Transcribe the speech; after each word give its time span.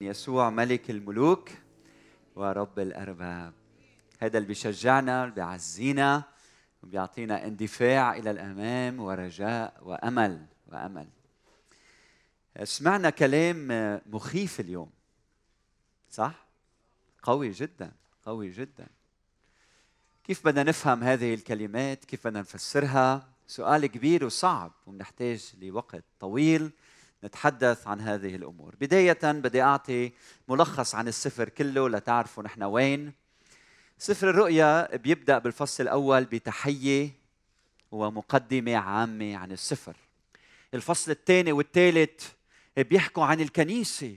يسوع 0.00 0.50
ملك 0.50 0.90
الملوك 0.90 1.50
ورب 2.36 2.78
الأرباب. 2.78 3.52
هذا 4.18 4.38
اللي 4.38 4.48
بيشجعنا 4.48 5.26
بيعزينا 5.26 6.22
وبيعطينا 6.82 7.46
اندفاع 7.46 8.16
إلى 8.16 8.30
الأمام 8.30 9.00
ورجاء 9.00 9.80
وأمل 9.82 10.46
وأمل. 10.66 11.08
سمعنا 12.64 13.10
كلام 13.10 13.68
مخيف 14.06 14.60
اليوم 14.60 14.90
صح؟ 16.10 16.46
قوي 17.22 17.50
جدا 17.50 17.92
قوي 18.22 18.50
جدا. 18.50 18.86
كيف 20.28 20.44
بدنا 20.44 20.62
نفهم 20.62 21.04
هذه 21.04 21.34
الكلمات؟ 21.34 22.04
كيف 22.04 22.26
بدنا 22.26 22.40
نفسرها؟ 22.40 23.28
سؤال 23.46 23.86
كبير 23.86 24.24
وصعب 24.24 24.72
ونحتاج 24.86 25.52
لوقت 25.60 26.04
طويل 26.20 26.70
نتحدث 27.24 27.86
عن 27.86 28.00
هذه 28.00 28.36
الأمور. 28.36 28.74
بداية 28.80 29.18
بدي 29.22 29.62
أعطي 29.62 30.12
ملخص 30.48 30.94
عن 30.94 31.08
السفر 31.08 31.48
كله 31.48 31.88
لتعرفوا 31.88 32.42
نحن 32.42 32.62
وين. 32.62 33.12
سفر 33.98 34.30
الرؤيا 34.30 34.96
بيبدأ 34.96 35.38
بالفصل 35.38 35.82
الأول 35.82 36.24
بتحية 36.24 37.10
ومقدمة 37.92 38.76
عامة 38.76 39.36
عن 39.36 39.52
السفر. 39.52 39.96
الفصل 40.74 41.10
الثاني 41.10 41.52
والثالث 41.52 42.26
بيحكوا 42.76 43.24
عن 43.24 43.40
الكنيسة. 43.40 44.16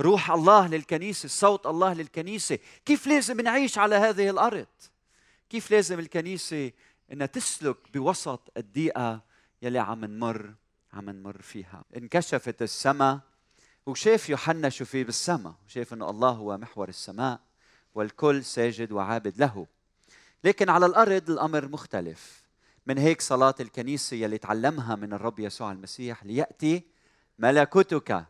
روح 0.00 0.30
الله 0.30 0.66
للكنيسة 0.66 1.28
صوت 1.28 1.66
الله 1.66 1.92
للكنيسة. 1.92 2.58
كيف 2.84 3.06
لازم 3.06 3.40
نعيش 3.40 3.78
على 3.78 3.94
هذه 3.94 4.30
الأرض؟ 4.30 4.66
كيف 5.52 5.70
لازم 5.70 5.98
الكنيسة 5.98 6.70
إنها 7.12 7.26
تسلك 7.26 7.76
بوسط 7.94 8.52
الضيقه 8.56 9.20
يلي 9.62 9.78
عم 9.78 10.04
نمر 10.04 10.54
عم 10.92 11.10
نمر 11.10 11.42
فيها؟ 11.42 11.84
انكشفت 11.96 12.62
السماء 12.62 13.20
وشاف 13.86 14.30
يوحنا 14.30 14.68
شو 14.68 14.84
في 14.84 15.04
بالسماء 15.04 15.54
شاف 15.68 15.92
إنه 15.92 16.10
الله 16.10 16.30
هو 16.30 16.58
محور 16.58 16.88
السماء 16.88 17.40
والكل 17.94 18.44
ساجد 18.44 18.92
وعابد 18.92 19.38
له. 19.38 19.66
لكن 20.44 20.68
على 20.68 20.86
الأرض 20.86 21.30
الأمر 21.30 21.68
مختلف. 21.68 22.42
من 22.86 22.98
هيك 22.98 23.20
صلاة 23.20 23.54
الكنيسة 23.60 24.16
يلي 24.16 24.38
تعلمها 24.38 24.96
من 24.96 25.12
الرب 25.12 25.40
يسوع 25.40 25.72
المسيح 25.72 26.24
ليأتي 26.24 26.82
ملكوتك 27.38 28.24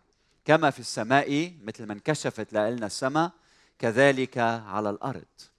كما 0.44 0.70
في 0.70 0.80
السماء 0.80 1.54
مثل 1.62 1.86
ما 1.86 1.92
انكشفت 1.92 2.52
لنا 2.52 2.86
السماء 2.86 3.32
كذلك 3.78 4.38
على 4.38 4.90
الأرض. 4.90 5.51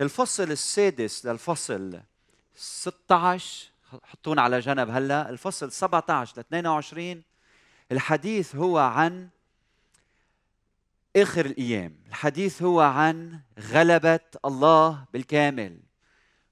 الفصل 0.00 0.50
السادس 0.50 1.26
للفصل 1.26 2.00
16 2.54 3.70
حطونا 4.02 4.42
على 4.42 4.60
جنب 4.60 4.90
هلا 4.90 5.30
الفصل 5.30 5.72
17 5.72 6.36
ل 6.36 6.40
22 6.40 7.22
الحديث 7.92 8.56
هو 8.56 8.78
عن 8.78 9.28
آخر 11.16 11.46
الأيام 11.46 11.96
الحديث 12.08 12.62
هو 12.62 12.80
عن 12.80 13.40
غلبة 13.58 14.20
الله 14.44 15.04
بالكامل 15.12 15.80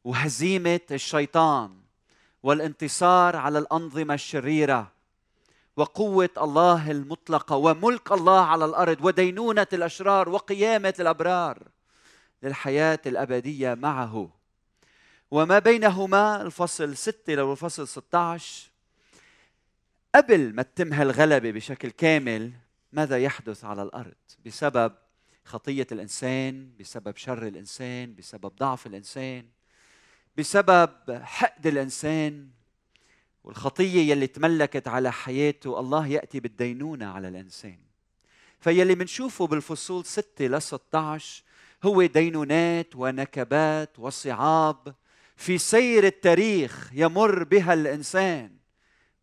وهزيمة 0.05 0.81
الشيطان 0.91 1.81
والانتصار 2.43 3.37
على 3.37 3.59
الأنظمة 3.59 4.15
الشريرة 4.15 4.93
وقوة 5.77 6.31
الله 6.39 6.91
المطلقة 6.91 7.57
وملك 7.57 8.13
الله 8.13 8.41
على 8.41 8.65
الأرض 8.65 9.05
ودينونة 9.05 9.67
الأشرار 9.73 10.29
وقيامة 10.29 10.95
الأبرار. 11.01 11.72
للحياة 12.43 13.01
الأبدية 13.07 13.75
معه. 13.75 14.31
وما 15.31 15.59
بينهما 15.59 16.43
الفصل 16.43 16.97
6 16.97 17.35
لو 17.35 17.53
الفصل 17.53 17.89
16 17.89 18.71
قبل 20.15 20.55
ما 20.55 20.63
تتم 20.63 20.93
هالغلبة 20.93 21.51
بشكل 21.51 21.91
كامل 21.91 22.53
ماذا 22.93 23.19
يحدث 23.19 23.65
على 23.65 23.83
الأرض؟ 23.83 24.15
بسبب 24.47 24.93
خطية 25.45 25.87
الإنسان 25.93 26.71
بسبب 26.81 27.17
شر 27.17 27.47
الإنسان 27.47 28.15
بسبب 28.15 28.53
ضعف 28.59 28.87
الإنسان 28.87 29.47
بسبب 30.37 30.91
حقد 31.23 31.67
الإنسان. 31.67 32.49
والخطية 33.45 34.11
يلي 34.11 34.27
تملكت 34.27 34.89
على 34.89 35.13
حياته 35.13 35.81
الله 35.81 36.07
يأتي 36.07 36.41
بالدينونة 36.41 37.07
على 37.07 37.29
الإنسان. 37.29 37.79
فيلي 38.61 38.95
منشوفه 38.95 39.47
بالفصول 39.47 40.05
6 40.05 40.47
ل 40.47 40.63
16 40.63 41.43
هو 41.85 42.03
دينونات 42.07 42.97
ونكبات 42.97 43.99
وصعاب 43.99 44.95
في 45.37 45.59
سير 45.59 46.07
التاريخ 46.07 46.91
يمر 46.93 47.45
بها 47.45 47.75
الإنسان 47.75 48.57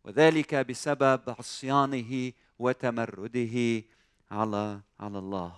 وذلك 0.04 0.54
بسبب 0.54 1.20
عصيانه 1.38 2.32
وتمرده 2.58 3.84
على 4.30 4.80
على 5.00 5.18
الله. 5.18 5.52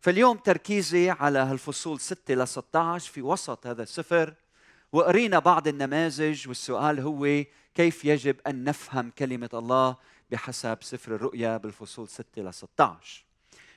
فاليوم 0.00 0.36
تركيزي 0.36 1.10
على 1.10 1.38
هالفصول 1.38 2.00
6 2.00 2.34
ل 2.34 2.48
16 2.48 3.12
في 3.12 3.22
وسط 3.22 3.66
هذا 3.66 3.82
السفر 3.82 4.34
وقرينا 4.92 5.38
بعض 5.38 5.68
النماذج 5.68 6.48
والسؤال 6.48 7.00
هو 7.00 7.44
كيف 7.74 8.04
يجب 8.04 8.36
أن 8.46 8.64
نفهم 8.64 9.10
كلمة 9.10 9.50
الله 9.54 9.96
بحسب 10.30 10.78
سفر 10.80 11.14
الرؤيا 11.14 11.56
بالفصول 11.56 12.08
6 12.08 12.42
ل 12.42 12.54
16 12.54 13.23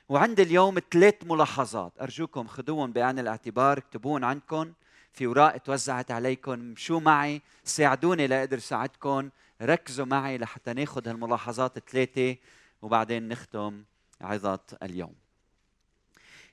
وعندي 0.08 0.42
اليوم 0.42 0.78
ثلاث 0.90 1.14
ملاحظات. 1.24 1.92
أرجوكم 2.00 2.46
خذوهم 2.46 2.92
بعين 2.92 3.18
الاعتبار 3.18 3.78
اكتبون 3.78 4.24
عندكم 4.24 4.72
في 5.12 5.26
اوراق 5.26 5.56
توزعت 5.56 6.10
عليكم. 6.10 6.74
شو 6.76 7.00
معي 7.00 7.42
ساعدوني 7.64 8.26
لاقدر 8.26 8.58
ساعدكم. 8.58 9.30
ركزوا 9.62 10.06
معي 10.06 10.38
لحتى 10.38 10.72
ناخذ 10.72 11.08
هالملاحظات 11.08 11.76
الثلاثه 11.76 12.36
وبعدين 12.82 13.28
نختم 13.28 13.84
عظة 14.20 14.60
اليوم. 14.82 15.14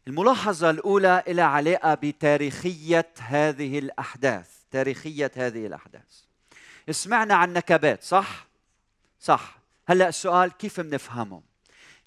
الملاحظة 0.08 0.70
الأولى 0.70 1.24
لها 1.28 1.46
علاقة 1.46 1.94
بتاريخية 1.94 3.12
هذه 3.20 3.80
الأحداث. 3.80 4.50
تاريخية 4.72 5.32
هذه 5.36 5.68
الأحداث. 5.68 6.22
سمعنا 6.92 7.36
عن 7.36 7.54
نكبات 7.54 8.04
صح؟ 8.04 8.48
صح. 9.20 9.58
هلأ 9.88 10.08
السؤال 10.08 10.52
كيف 10.52 10.80
منفهمهم؟ 10.80 11.44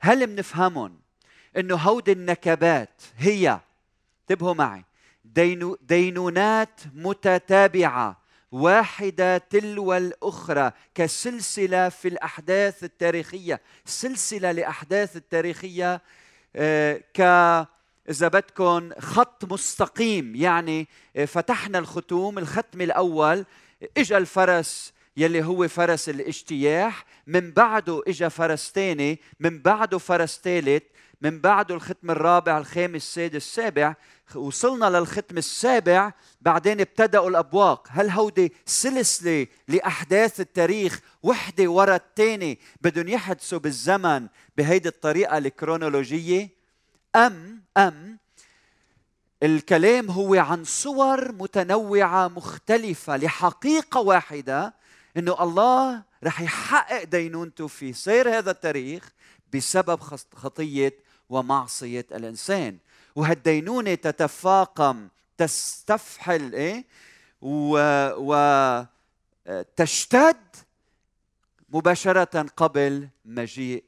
هل 0.01 0.27
منفهمهم 0.27 1.08
إنه 1.57 1.77
هودي 1.77 2.13
النكبات 2.13 3.03
هي. 3.19 3.61
انتبهوا 4.23 4.55
معي. 4.55 4.85
دينو 5.25 5.79
دينونات 5.83 6.81
متتابعة 6.95 8.21
واحدة 8.53 9.39
تلو 9.39 9.95
الأخرى 9.95 10.73
كسلسلة 10.95 11.89
في 11.89 12.09
الأحداث 12.09 12.85
التاريخية. 12.85 13.61
سلسلة 13.85 14.53
لأحداث 14.53 15.17
التاريخية 15.17 16.03
آه، 16.57 17.03
ك 17.15 17.21
إذا 18.11 18.29
بدكم 18.29 18.91
خط 18.99 19.53
مستقيم. 19.53 20.37
يعني 20.37 20.89
آه، 21.17 21.25
فتحنا 21.25 21.79
الختوم 21.79 22.39
الختم 22.39 22.81
الأول 22.81 23.45
اجى 23.97 24.17
الفرس 24.17 24.93
يلي 25.19 25.45
هو 25.45 25.69
فرس 25.69 26.09
الإجتياح 26.09 27.05
من 27.27 27.51
بعده 27.51 28.03
اجى 28.09 28.31
فرس 28.31 28.73
ثاني 28.75 29.21
من 29.41 29.63
بعده 29.63 29.99
فرس 29.99 30.41
ثالث 30.45 30.83
من 31.21 31.41
بعده 31.41 31.75
الختم 31.75 32.11
الرابع 32.11 32.59
الخامس 32.59 32.95
السادس 32.97 33.37
السابع 33.37 33.95
وصلنا 34.35 34.87
للختم 34.87 35.39
السابع 35.39 36.13
بعدين 36.41 36.81
ابتدأوا 36.81 37.29
الأبواق. 37.29 37.89
هل 37.91 38.11
هودي 38.11 38.53
سلسلة 38.67 39.47
لأحداث 39.69 40.41
التاريخ 40.41 41.01
وحدة 41.23 41.69
ورا 41.69 41.97
الثانية 41.97 42.57
بدهم 42.81 43.09
يحدثوا 43.09 43.59
بالزمن 43.59 44.29
بهيدي 44.57 44.89
الطريقة 44.89 45.39
الكرونولوجية؟ 45.39 46.49
أم 47.17 47.63
أم 47.77 48.19
الكلام 49.43 50.11
هو 50.11 50.35
عن 50.35 50.65
صور 50.65 51.33
متنوعة 51.33 52.29
مختلفة 52.29 53.17
لحقيقة 53.17 54.01
واحدة 54.01 54.75
إنه 55.17 55.43
الله 55.43 56.03
رح 56.25 56.41
يحقق 56.41 57.05
دينونته 57.05 57.67
في 57.67 57.93
سير 57.93 58.39
هذا 58.39 58.51
التاريخ 58.51 59.13
بسبب 59.55 60.01
خطية 60.35 61.08
ومعصية 61.29 62.07
الإنسان. 62.13 62.79
وهالدينونة 63.17 63.95
تتفاقم 63.95 65.09
تستفحل 65.39 66.55
إيه؟ 66.55 66.85
و, 67.41 67.79
و 68.17 68.85
تشتد 69.77 70.57
مباشرة 71.69 72.43
قبل 72.57 73.09
مجيء 73.25 73.85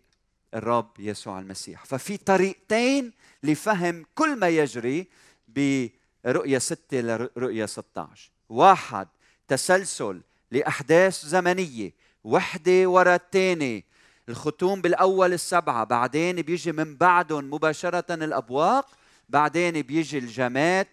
الرب 0.55 0.91
يسوع 0.99 1.39
المسيح. 1.39 1.85
ففي 1.85 2.17
طريقتين 2.17 3.13
لفهم 3.43 4.05
كل 4.15 4.37
ما 4.37 4.49
يجري 4.49 5.09
برؤية 5.49 6.59
ستة 6.59 7.01
لرؤية 7.01 7.67
16 7.67 8.31
واحد 8.49 9.09
تسلسل 9.49 10.21
لأحداث 10.51 11.27
زمنية. 11.27 11.93
وحدة 12.25 12.89
ورا 12.89 13.15
الثانية 13.15 13.85
الختوم 14.31 14.81
بالأول 14.81 15.33
السبعة 15.33 15.85
بعدين 15.85 16.43
بيجي 16.43 16.73
من 16.73 16.97
بعدهم 16.97 17.55
مباشرة 17.55 18.15
الأبواق 18.15 18.87
بعدين 19.29 19.83
بيجي 19.83 20.19
الجماد 20.19 20.87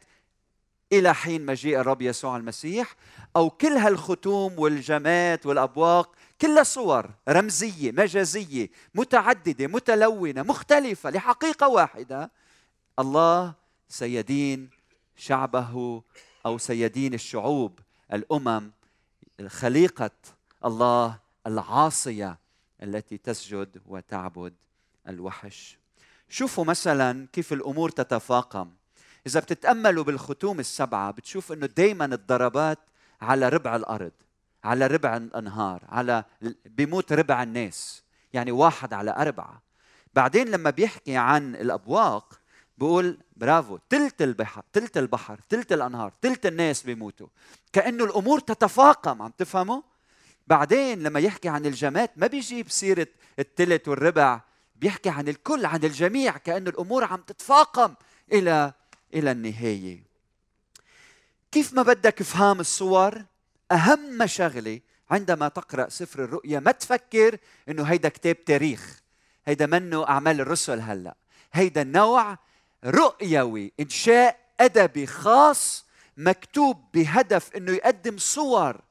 إلى 0.93 1.15
حين 1.15 1.45
مجيء 1.45 1.79
الرب 1.79 2.01
يسوع 2.01 2.37
المسيح. 2.37 2.95
أو 3.35 3.49
كل 3.49 3.67
هالختوم 3.67 4.59
والجمات 4.59 5.45
والأبواق 5.45 6.15
كلها 6.41 6.63
صور 6.63 7.09
رمزية 7.29 7.91
مجازية 7.91 8.69
متعددة 8.95 9.67
متلونة 9.67 10.43
مختلفة 10.43 11.09
لحقيقة 11.09 11.67
واحدة. 11.67 12.31
الله 12.99 13.53
سيدين 13.89 14.69
شعبه 15.17 16.01
أو 16.45 16.57
سيدين 16.57 17.13
الشعوب 17.13 17.79
الأمم 18.13 18.71
خليقة 19.47 20.11
الله 20.65 21.19
العاصية 21.47 22.46
التي 22.83 23.17
تسجد 23.17 23.81
وتعبد 23.85 24.53
الوحش. 25.07 25.77
شوفوا 26.29 26.65
مثلا 26.65 27.27
كيف 27.33 27.53
الأمور 27.53 27.89
تتفاقم. 27.89 28.71
إذا 29.27 29.39
بتتأملوا 29.39 30.03
بالختوم 30.03 30.59
السبعة 30.59 31.11
بتشوف 31.11 31.51
إنه 31.51 31.65
دائما 31.65 32.05
الضربات 32.05 32.79
على 33.21 33.49
ربع 33.49 33.75
الأرض 33.75 34.11
على 34.63 34.87
ربع 34.87 35.17
الأنهار 35.17 35.83
على 35.89 36.23
بيموت 36.65 37.13
ربع 37.13 37.43
الناس 37.43 38.03
يعني 38.33 38.51
واحد 38.51 38.93
على 38.93 39.11
أربعة. 39.11 39.61
بعدين 40.13 40.47
لما 40.47 40.69
بيحكي 40.69 41.17
عن 41.17 41.55
الأبواق 41.55 42.39
بقول 42.77 43.17
برافو 43.35 43.77
تلت 43.89 44.21
البحر 44.21 44.63
تلت 44.73 44.97
البحر 44.97 45.39
تلت 45.49 45.73
الأنهار 45.73 46.13
تلت 46.21 46.45
الناس 46.45 46.83
بيموتوا. 46.83 47.27
كأنه 47.73 48.03
الأمور 48.03 48.39
تتفاقم 48.39 49.21
عم 49.21 49.31
تفهموا؟ 49.37 49.81
بعدين 50.47 51.03
لما 51.03 51.19
يحكي 51.19 51.49
عن 51.49 51.65
الجماد 51.65 52.09
ما 52.15 52.27
بيجيب 52.27 52.69
سيره 52.69 53.07
التلت 53.39 53.87
والربع 53.87 54.41
بيحكي 54.75 55.09
عن 55.09 55.27
الكل 55.27 55.65
عن 55.65 55.83
الجميع 55.83 56.37
كأن 56.37 56.67
الأمور 56.67 57.03
عم 57.03 57.21
تتفاقم 57.21 57.93
إلى 58.33 58.73
إلى 59.13 59.31
النهاية. 59.31 60.03
كيف 61.51 61.73
ما 61.73 61.81
بدك 61.81 62.21
إفهام 62.21 62.59
الصور؟ 62.59 63.25
أهم 63.71 64.25
شغلة 64.25 64.79
عندما 65.09 65.47
تقرأ 65.47 65.89
سفر 65.89 66.23
الرؤيا 66.23 66.59
ما 66.59 66.71
تفكر 66.71 67.37
إنه 67.69 67.83
هيدا 67.83 68.09
كتاب 68.09 68.45
تاريخ 68.45 69.01
هيدا 69.45 69.65
منه 69.65 70.07
أعمال 70.07 70.41
الرسل 70.41 70.79
هلأ. 70.79 71.15
هيدا 71.53 71.83
نوع 71.83 72.37
رؤيوي 72.85 73.73
إنشاء 73.79 74.39
أدبي 74.59 75.07
خاص 75.07 75.85
مكتوب 76.17 76.91
بهدف 76.93 77.55
إنه 77.55 77.71
يقدم 77.71 78.17
صور 78.17 78.81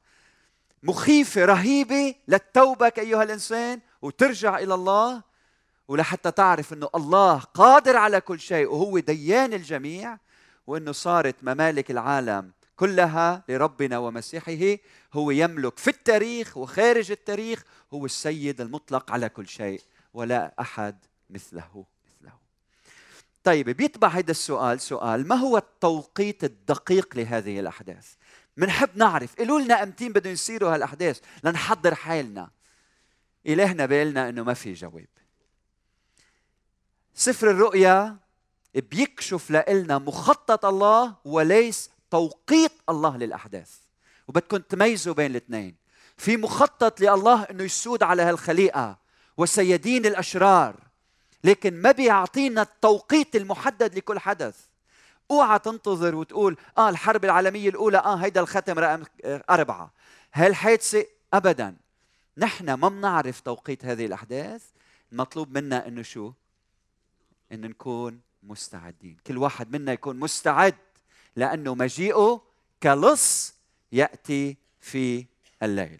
مخيفة 0.83 1.45
رهيبة 1.45 2.15
للتوبة 2.27 2.91
أيها 2.97 3.23
الإنسان 3.23 3.79
وترجع 4.01 4.59
إلى 4.59 4.73
الله 4.73 5.23
ولحتى 5.87 6.31
تعرف 6.31 6.73
إنه 6.73 6.89
الله 6.95 7.39
قادر 7.39 7.97
على 7.97 8.21
كل 8.21 8.39
شيء 8.39 8.67
وهو 8.67 8.99
ديان 8.99 9.53
الجميع 9.53 10.17
وإنه 10.67 10.91
صارت 10.91 11.35
ممالك 11.41 11.91
العالم 11.91 12.51
كلها 12.75 13.43
لربنا 13.49 13.97
ومسيحه 13.97 14.77
هو 15.13 15.31
يملك 15.31 15.77
في 15.77 15.89
التاريخ 15.89 16.57
وخارج 16.57 17.11
التاريخ 17.11 17.63
هو 17.93 18.05
السيد 18.05 18.61
المطلق 18.61 19.11
على 19.11 19.29
كل 19.29 19.47
شيء 19.47 19.81
ولا 20.13 20.53
أحد 20.59 21.05
مثله 21.29 21.85
مثله. 22.05 22.33
طيب 23.43 23.69
بيتبع 23.69 24.07
هذا 24.07 24.31
السؤال 24.31 24.81
سؤال 24.81 25.27
ما 25.27 25.35
هو 25.35 25.57
التوقيت 25.57 26.43
الدقيق 26.43 27.17
لهذه 27.17 27.59
الأحداث؟ 27.59 28.13
بنحب 28.57 28.89
نعرف. 28.95 29.35
قولوا 29.35 29.59
لنا 29.59 29.83
أمتين 29.83 30.13
بدهم 30.13 30.33
يصيروا 30.33 30.75
هالأحداث 30.75 31.19
لنحضر 31.43 31.95
حالنا. 31.95 32.49
إلهنا 33.47 33.85
بالنا 33.85 34.29
إنه 34.29 34.43
ما 34.43 34.53
في 34.53 34.73
جواب. 34.73 35.07
سفر 37.13 37.51
الرؤيا 37.51 38.17
بيكشف 38.75 39.51
لنا 39.51 39.97
مخطط 39.97 40.65
الله 40.65 41.15
وليس 41.25 41.89
توقيت 42.11 42.71
الله 42.89 43.17
للأحداث. 43.17 43.71
وبدكم 44.27 44.57
تميزوا 44.57 45.13
بين 45.13 45.31
الاثنين. 45.31 45.75
في 46.17 46.37
مخطط 46.37 47.01
لله 47.01 47.43
إنه 47.43 47.63
يسود 47.63 48.03
على 48.03 48.21
هالخليقة 48.21 48.97
وسيدين 49.37 50.05
الأشرار 50.05 50.75
لكن 51.43 51.81
ما 51.81 51.91
بيعطينا 51.91 52.61
التوقيت 52.61 53.35
المحدد 53.35 53.97
لكل 53.97 54.19
حدث. 54.19 54.66
أوعى 55.31 55.59
تنتظر 55.59 56.15
وتقول 56.15 56.57
آه 56.77 56.89
الحرب 56.89 57.25
العالمية 57.25 57.69
الأولى 57.69 57.97
آه 57.97 58.15
هيدا 58.15 58.41
الختم 58.41 58.79
رقم 58.79 59.03
أربعة. 59.25 59.91
هالحادثه 60.33 61.05
ابدا. 61.33 61.75
نحن 62.37 62.73
ما 62.73 62.89
بنعرف 62.89 63.39
توقيت 63.39 63.85
هذه 63.85 64.05
الأحداث. 64.05 64.63
المطلوب 65.11 65.57
منا 65.57 65.87
إنه 65.87 66.01
شو؟ 66.01 66.31
إن 67.51 67.61
نكون 67.61 68.21
مستعدين. 68.43 69.17
كل 69.27 69.37
واحد 69.37 69.75
منا 69.75 69.93
يكون 69.93 70.19
مستعد 70.19 70.75
لأنه 71.35 71.75
مجيئه 71.75 72.41
كلص 72.83 73.55
يأتي 73.91 74.57
في 74.79 75.25
الليل. 75.63 75.99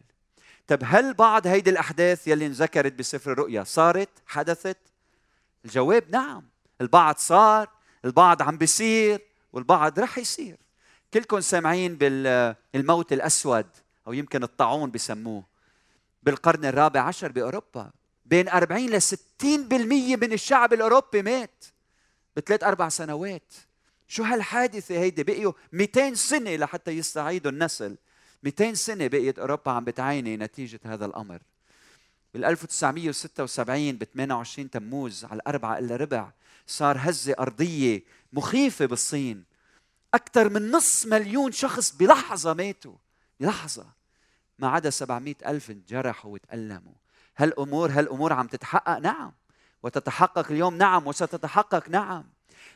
طب 0.67 0.79
هل 0.83 1.13
بعض 1.13 1.47
هيدي 1.47 1.69
الأحداث 1.69 2.27
يلي 2.27 2.45
انذكرت 2.45 2.93
بسفر 2.93 3.31
الرؤيا 3.31 3.63
صارت؟ 3.63 4.09
حدثت؟ 4.27 4.77
الجواب 5.65 6.03
نعم. 6.09 6.43
البعض 6.81 7.17
صار 7.17 7.69
البعض 8.07 8.41
عم 8.41 8.57
بيصير 8.57 9.21
والبعض 9.53 9.99
رح 9.99 10.17
يصير. 10.17 10.57
كلكم 11.13 11.39
سامعين 11.39 11.95
بالموت 11.95 13.13
الأسود 13.13 13.65
أو 14.07 14.13
يمكن 14.13 14.43
الطاعون 14.43 14.91
بسموه 14.91 15.43
بالقرن 16.23 16.65
الرابع 16.65 17.01
عشر 17.01 17.31
بأوروبا. 17.31 17.91
بين 18.25 18.49
40 18.49 18.89
ل 18.89 19.01
60% 19.01 20.15
من 20.15 20.33
الشعب 20.33 20.73
الأوروبي 20.73 21.21
مات 21.21 21.65
بثلاث 22.35 22.63
أربع 22.63 22.89
سنوات. 22.89 23.53
شو 24.07 24.23
هالحادثة 24.23 24.99
هيدي؟ 24.99 25.23
بقيوا 25.23 25.53
200 25.71 26.13
سنة 26.13 26.55
لحتى 26.55 26.91
يستعيدوا 26.91 27.51
النسل. 27.51 27.97
200 28.43 28.73
سنة 28.73 29.07
بقيت 29.07 29.39
أوروبا 29.39 29.71
عم 29.71 29.83
بتعاني 29.83 30.37
نتيجة 30.37 30.79
هذا 30.83 31.05
الأمر. 31.05 31.41
بال 32.33 32.45
1976 32.45 33.91
ب 33.97 34.03
28 34.03 34.69
تموز 34.69 35.25
على 35.25 35.35
الأربعة 35.35 35.77
إلا 35.77 35.95
ربع 35.95 36.31
صار 36.67 36.97
هزة 36.99 37.35
أرضية 37.39 38.03
مخيفة 38.33 38.85
بالصين. 38.85 39.43
أكثر 40.13 40.49
من 40.49 40.71
نص 40.71 41.05
مليون 41.05 41.51
شخص 41.51 41.91
بلحظة 41.91 42.53
ماتوا. 42.53 42.95
بلحظة. 43.39 43.85
ما 44.59 44.67
عدا 44.67 44.89
700 44.89 45.35
ألف 45.45 45.71
انجرحوا 45.71 46.33
وتألموا. 46.33 46.93
هالامور 47.37 47.91
هالأمور 47.91 48.33
عم 48.33 48.47
تتحقق. 48.47 48.97
نعم. 48.97 49.31
وتتحقق 49.83 50.51
اليوم. 50.51 50.77
نعم. 50.77 51.07
وستتحقق. 51.07 51.89
نعم. 51.89 52.23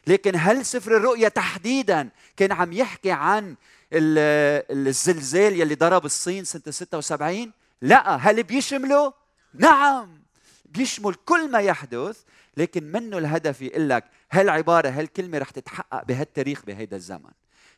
لكن 0.07 0.31
هل 0.35 0.65
سفر 0.65 0.97
الرؤيا 0.97 1.29
تحديدا 1.29 2.09
كان 2.37 2.51
عم 2.51 2.73
يحكي 2.73 3.11
عن 3.11 3.55
الزلزال 3.93 5.61
يلي 5.61 5.75
ضرب 5.75 6.05
الصين 6.05 6.43
سنة 6.43 6.61
76 6.69 7.51
لا. 7.81 8.15
هل 8.15 8.43
بيشمله 8.43 9.20
نعم 9.53 10.21
بيشمل 10.65 11.13
كل 11.13 11.51
ما 11.51 11.59
يحدث 11.59 12.23
لكن 12.57 12.83
منه 12.83 13.17
الهدف 13.17 13.61
يقول 13.61 13.89
لك 13.89 14.05
هالعبارة 14.31 14.89
هالكلمة 14.89 15.37
رح 15.37 15.49
تتحقق 15.49 16.03
بهالتاريخ 16.03 16.65
بهيدا 16.65 16.97
الزمن. 16.97 17.31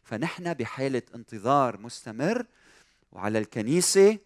فنحن 0.04 0.54
بحالة 0.54 1.02
انتظار 1.16 1.78
مستمر 1.78 2.46
وعلى 3.12 3.40
الكنيسة 3.40 4.18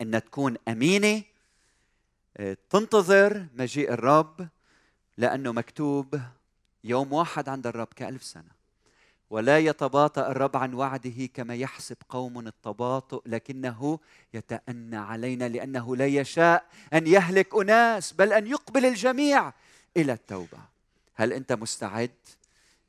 إنها 0.00 0.20
تكون 0.20 0.56
أمينة 0.68 1.22
تنتظر 2.70 3.46
مجيء 3.54 3.92
الرب 3.92 4.48
لأنه 5.18 5.52
مكتوب 5.52 6.20
يوم 6.84 7.12
واحد 7.12 7.48
عند 7.48 7.66
الرب 7.66 7.88
كألف 7.96 8.24
سنة. 8.24 8.61
ولا 9.32 9.58
يتباطأ 9.58 10.30
الرب 10.30 10.56
عن 10.56 10.74
وعده 10.74 11.26
كما 11.34 11.54
يحسب 11.54 11.96
قوم 12.08 12.46
التباطؤ 12.46 13.22
لكنه 13.26 13.98
يتأنى 14.34 14.96
علينا 14.96 15.48
لأنه 15.48 15.96
لا 15.96 16.06
يشاء 16.06 16.66
أن 16.92 17.06
يهلك 17.06 17.54
أناس 17.54 18.12
بل 18.12 18.32
أن 18.32 18.46
يقبل 18.46 18.86
الجميع 18.86 19.52
إلى 19.96 20.12
التوبة 20.12 20.58
هل 21.14 21.32
أنت 21.32 21.52
مستعد؟ 21.52 22.10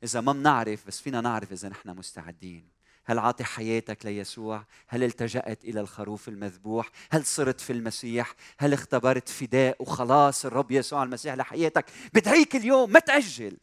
إذا 0.02 0.20
ما 0.20 0.32
بنعرف 0.32 0.86
بس 0.86 1.00
فينا 1.00 1.20
نعرف 1.20 1.52
إذا 1.52 1.68
نحن 1.68 1.90
مستعدين 1.90 2.64
هل 3.04 3.18
عاطي 3.18 3.44
حياتك 3.44 4.06
ليسوع؟ 4.06 4.64
هل 4.88 5.04
التجأت 5.04 5.64
إلى 5.64 5.80
الخروف 5.80 6.28
المذبوح؟ 6.28 6.90
هل 7.10 7.24
صرت 7.26 7.60
في 7.60 7.72
المسيح؟ 7.72 8.34
هل 8.58 8.72
اختبرت 8.72 9.28
فداء 9.28 9.76
وخلاص 9.82 10.44
الرب 10.46 10.70
يسوع 10.70 11.02
المسيح 11.02 11.34
لحياتك؟ 11.34 11.84
بدعيك 12.14 12.56
اليوم 12.56 12.90
ما 12.90 13.00
تأجل 13.00 13.56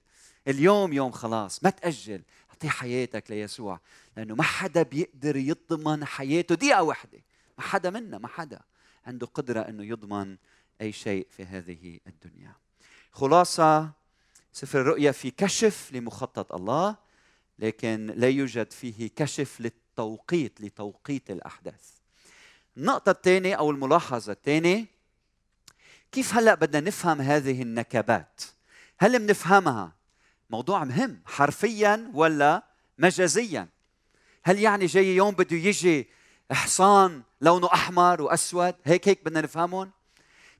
اليوم 0.47 0.93
يوم 0.93 1.11
خلاص 1.11 1.63
ما 1.63 1.69
تأجل 1.69 2.21
أعطي 2.61 2.69
حياتك 2.69 3.31
ليسوع 3.31 3.79
لأنه 4.17 4.35
ما 4.35 4.43
حدا 4.43 4.83
بيقدر 4.83 5.35
يضمن 5.35 6.05
حياته. 6.05 6.55
دقيقة 6.55 6.83
واحدة. 6.83 7.19
ما 7.57 7.63
حدا 7.63 7.89
منا 7.89 8.17
ما 8.17 8.27
حدا 8.27 8.61
عنده 9.05 9.27
قدرة 9.27 9.59
أنه 9.59 9.83
يضمن 9.83 10.37
أي 10.81 10.91
شيء 10.91 11.27
في 11.29 11.45
هذه 11.45 11.99
الدنيا. 12.07 12.55
خلاصة 13.11 13.91
سفر 14.53 14.81
الرؤيا 14.81 15.11
في 15.11 15.31
كشف 15.31 15.89
لمخطط 15.93 16.53
الله 16.53 16.95
لكن 17.59 18.13
لا 18.15 18.29
يوجد 18.29 18.71
فيه 18.71 19.09
كشف 19.15 19.61
للتوقيت 19.61 20.61
لتوقيت 20.61 21.31
الأحداث. 21.31 21.89
النقطة 22.77 23.09
الثانية 23.09 23.55
أو 23.55 23.71
الملاحظة 23.71 24.31
الثانية 24.31 24.85
كيف 26.11 26.33
هلأ 26.33 26.55
بدنا 26.55 26.87
نفهم 26.87 27.21
هذه 27.21 27.61
النكبات؟ 27.61 28.41
هل 28.97 29.19
بنفهمها؟ 29.19 30.00
موضوع 30.51 30.83
مهم 30.83 31.21
حرفيا 31.25 32.11
ولا 32.13 32.63
مجازيا؟ 32.97 33.67
هل 34.43 34.59
يعني 34.59 34.85
جاي 34.85 35.15
يوم 35.15 35.31
بده 35.31 35.57
يجي 35.57 36.09
حصان 36.51 37.21
لونه 37.41 37.69
أحمر 37.73 38.21
وأسود؟ 38.21 38.75
هيك 38.83 39.07
هيك 39.07 39.25
بدنا 39.25 39.41
نفهمهم؟ 39.41 39.91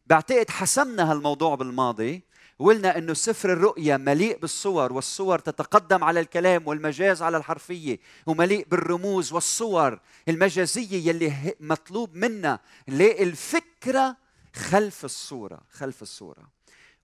بعتقد 0.07 0.49
حسمنا 0.49 1.11
هالموضوع 1.11 1.55
بالماضي 1.55 2.23
وقلنا 2.59 2.97
إنه 2.97 3.13
سفر 3.13 3.53
الرؤيا 3.53 3.97
مليء 3.97 4.37
بالصور 4.37 4.93
والصور 4.93 5.39
تتقدم 5.39 6.03
على 6.03 6.19
الكلام 6.19 6.67
والمجاز 6.67 7.21
على 7.21 7.37
الحرفية 7.37 7.99
ومليء 8.25 8.67
بالرموز 8.71 9.33
والصور 9.33 9.99
المجازية 10.29 11.09
يلي 11.09 11.55
مطلوب 11.59 12.15
منا 12.15 12.59
نلاقي 12.87 13.23
الفكرة 13.23 14.17
خلف 14.55 15.05
الصورة 15.05 15.61
خلف 15.71 16.01
الصورة. 16.01 16.49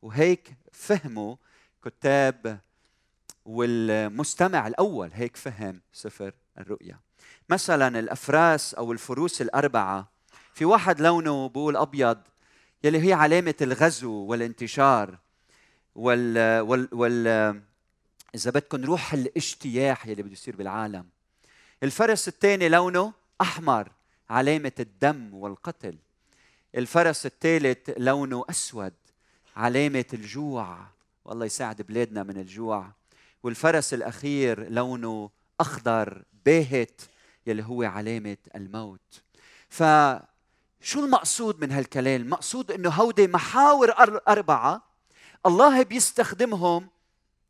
وهيك 0.01 0.53
فهموا 0.71 1.35
كتاب 1.85 2.59
والمستمع 3.47 4.67
الأول 4.67 5.09
هيك 5.13 5.37
فهم 5.37 5.81
سفر 5.93 6.33
الرؤيا. 6.59 6.99
مثلا 7.49 7.99
الأفراس 7.99 8.73
أو 8.73 8.91
الفروس 8.91 9.41
الأربعة 9.41 10.11
في 10.53 10.65
واحد 10.65 11.01
لونه 11.01 11.49
بقول 11.49 11.77
أبيض 11.77 12.17
يلي 12.83 13.07
هي 13.07 13.13
علامة 13.13 13.55
الغزو 13.61 14.11
والانتشار 14.11 15.17
وال 15.95 16.61
وال 16.61 16.89
وال 16.91 17.27
إذا 18.35 18.51
بدكم 18.51 18.85
روح 18.85 19.13
الاجتياح 19.13 20.07
يلي 20.07 20.23
بده 20.23 20.31
يصير 20.31 20.55
بالعالم. 20.55 21.09
الفرس 21.83 22.27
الثاني 22.27 22.69
لونه 22.69 23.13
أحمر 23.41 23.91
علامة 24.29 24.71
الدم 24.79 25.33
والقتل. 25.33 25.97
الفرس 26.75 27.25
الثالث 27.25 27.89
لونه 27.97 28.45
أسود 28.49 28.93
علامة 29.55 30.05
الجوع. 30.13 30.77
والله 31.25 31.45
يساعد 31.45 31.81
بلادنا 31.81 32.23
من 32.23 32.37
الجوع. 32.37 32.96
والفرس 33.47 33.93
الأخير 33.93 34.69
لونه 34.69 35.29
أخضر 35.59 36.23
باهت 36.45 37.01
يلي 37.45 37.63
هو 37.63 37.83
علامة 37.83 38.37
الموت. 38.55 39.21
فشو 39.69 41.05
المقصود 41.05 41.61
من 41.61 41.71
هالكلام؟ 41.71 42.21
المقصود 42.21 42.71
إنه 42.71 42.89
هودي 42.89 43.27
محاور 43.27 43.93
أربعة 44.27 44.83
الله 45.45 45.83
بيستخدمهم 45.83 46.89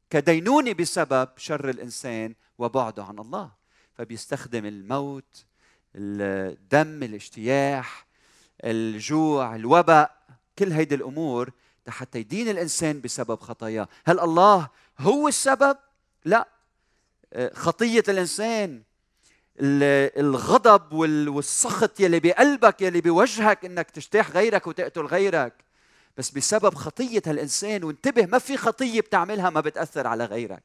كدينونة 0.10 0.74
بسبب 0.74 1.30
شر 1.38 1.70
الإنسان 1.70 2.36
وبعده 2.58 3.04
عن 3.04 3.20
الله. 3.20 3.52
فبيستخدم 3.94 4.66
الموت 4.66 5.46
الدم 5.96 7.04
الاجتياح 7.04 8.08
الجوع 8.64 9.56
الوباء 9.56 10.18
كل 10.60 10.72
هيدي 10.72 10.96
الأمور 10.96 11.52
حتى 11.88 12.20
يدين 12.20 12.50
الإنسان 12.50 13.02
بسبب 13.02 13.40
خطاياه. 13.40 13.88
هل 14.06 14.20
الله 14.20 14.70
هو 15.00 15.28
السبب؟ 15.28 15.78
لا. 16.28 16.48
آه، 17.34 17.52
خطية 17.54 18.04
الإنسان. 18.10 18.84
الغضب 19.60 20.94
والسخط 21.28 22.00
يلي 22.00 22.20
بقلبك 22.20 22.82
يلي 22.82 23.02
بوجهك 23.02 23.66
إنك 23.66 23.92
تجتاح 23.92 24.32
غيرك 24.32 24.68
وتقتل 24.68 25.02
غيرك. 25.02 25.54
بس 26.18 26.30
بسبب 26.30 26.74
خطية 26.74 27.22
هالانسان 27.26 27.84
وانتبه 27.84 28.26
ما 28.26 28.40
في 28.40 28.58
خطية 28.58 29.02
بتعملها 29.02 29.50
ما 29.50 29.62
بتأثر 29.62 30.08
على 30.08 30.26
غيرك. 30.26 30.64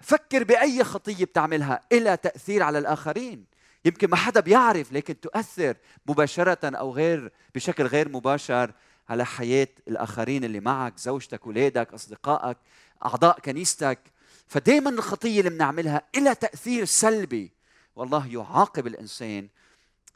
فكر 0.00 0.44
بأي 0.44 0.84
خطية 0.84 1.24
بتعملها 1.24 1.80
إلى 1.92 2.16
تأثير 2.16 2.62
على 2.62 2.78
الآخرين. 2.78 3.44
يمكن 3.84 4.10
ما 4.10 4.16
حدا 4.16 4.40
بيعرف 4.40 4.92
لكن 4.92 5.20
تؤثر 5.20 5.76
مباشرة 6.06 6.76
أو 6.76 6.92
غير 6.92 7.32
بشكل 7.54 7.86
غير 7.86 8.08
مباشر 8.08 8.72
على 9.08 9.26
حياة 9.26 9.68
الآخرين 9.88 10.44
اللي 10.44 10.60
معك 10.60 10.98
زوجتك 10.98 11.40
اولادك 11.46 11.94
أصدقائك 11.94 12.56
أعضاء 13.04 13.40
كنيستك. 13.40 14.15
فدائما 14.46 14.90
الخطية 14.90 15.38
اللي 15.38 15.50
بنعملها 15.50 16.02
لها 16.16 16.32
تأثير 16.32 16.84
سلبي. 16.84 17.52
والله 17.96 18.26
يعاقب 18.26 18.86
الإنسان 18.86 19.48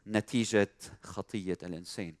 نتيجة 0.07 0.71
خطية 1.03 1.57
الإنسان. 1.63 2.13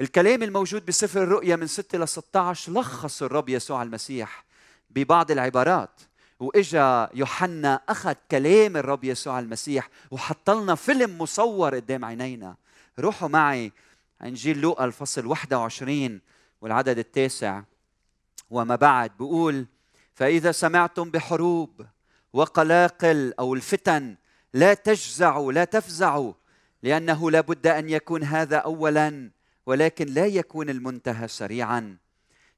الكلام 0.00 0.42
الموجود 0.42 0.86
بسفر 0.86 1.22
الرؤيا 1.22 1.56
من 1.56 1.66
6 1.66 1.98
ل 1.98 2.08
16 2.08 2.72
لخص 2.72 3.22
الرب 3.22 3.48
يسوع 3.48 3.82
المسيح 3.82 4.44
ببعض 4.90 5.30
العبارات 5.30 6.00
وإجا 6.40 7.10
يوحنا 7.14 7.80
أخذ 7.88 8.14
كلام 8.30 8.76
الرب 8.76 9.04
يسوع 9.04 9.38
المسيح 9.38 9.88
وحط 10.10 10.50
لنا 10.50 10.74
فيلم 10.74 11.18
مصور 11.18 11.74
قدام 11.74 12.04
عينينا. 12.04 12.56
روحوا 12.98 13.28
معي 13.28 13.72
إنجيل 14.22 14.60
لوقا 14.60 14.84
الفصل 14.84 15.26
21 15.26 16.20
والعدد 16.60 16.98
التاسع. 16.98 17.62
وما 18.50 18.76
بعد 18.76 19.10
بيقول 19.18 19.66
فإذا 20.20 20.52
سمعتم 20.52 21.10
بحروب 21.10 21.86
وقلاقل 22.32 23.34
أو 23.38 23.54
الفتن 23.54 24.16
لا 24.54 24.74
تجزعوا 24.74 25.52
لا 25.52 25.64
تفزعوا 25.64 26.32
لأنه 26.82 27.30
لابد 27.30 27.66
أن 27.66 27.88
يكون 27.88 28.22
هذا 28.22 28.56
اولا 28.56 29.30
ولكن 29.66 30.06
لا 30.06 30.26
يكون 30.26 30.70
المنتهى 30.70 31.28
سريعا. 31.28 31.96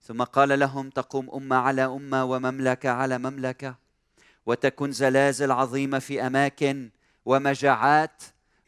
ثم 0.02 0.22
قال 0.22 0.58
لهم 0.58 0.90
تقوم 0.90 1.30
أمة 1.30 1.56
على 1.56 1.84
أمة 1.84 2.24
ومملكة 2.24 2.90
على 2.90 3.18
مملكة 3.18 3.74
وتكون 4.46 4.92
زلازل 4.92 5.52
عظيمة 5.52 5.98
في 5.98 6.26
أماكن 6.26 6.90
ومجاعات 7.24 8.22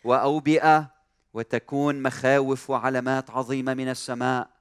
وأوبئة 0.05 0.91
وتكون 1.35 2.03
مخاوف 2.03 2.71
وعلامات 2.71 3.31
عظيمة 3.31 3.75
من 3.75 3.89
السماء. 3.89 4.54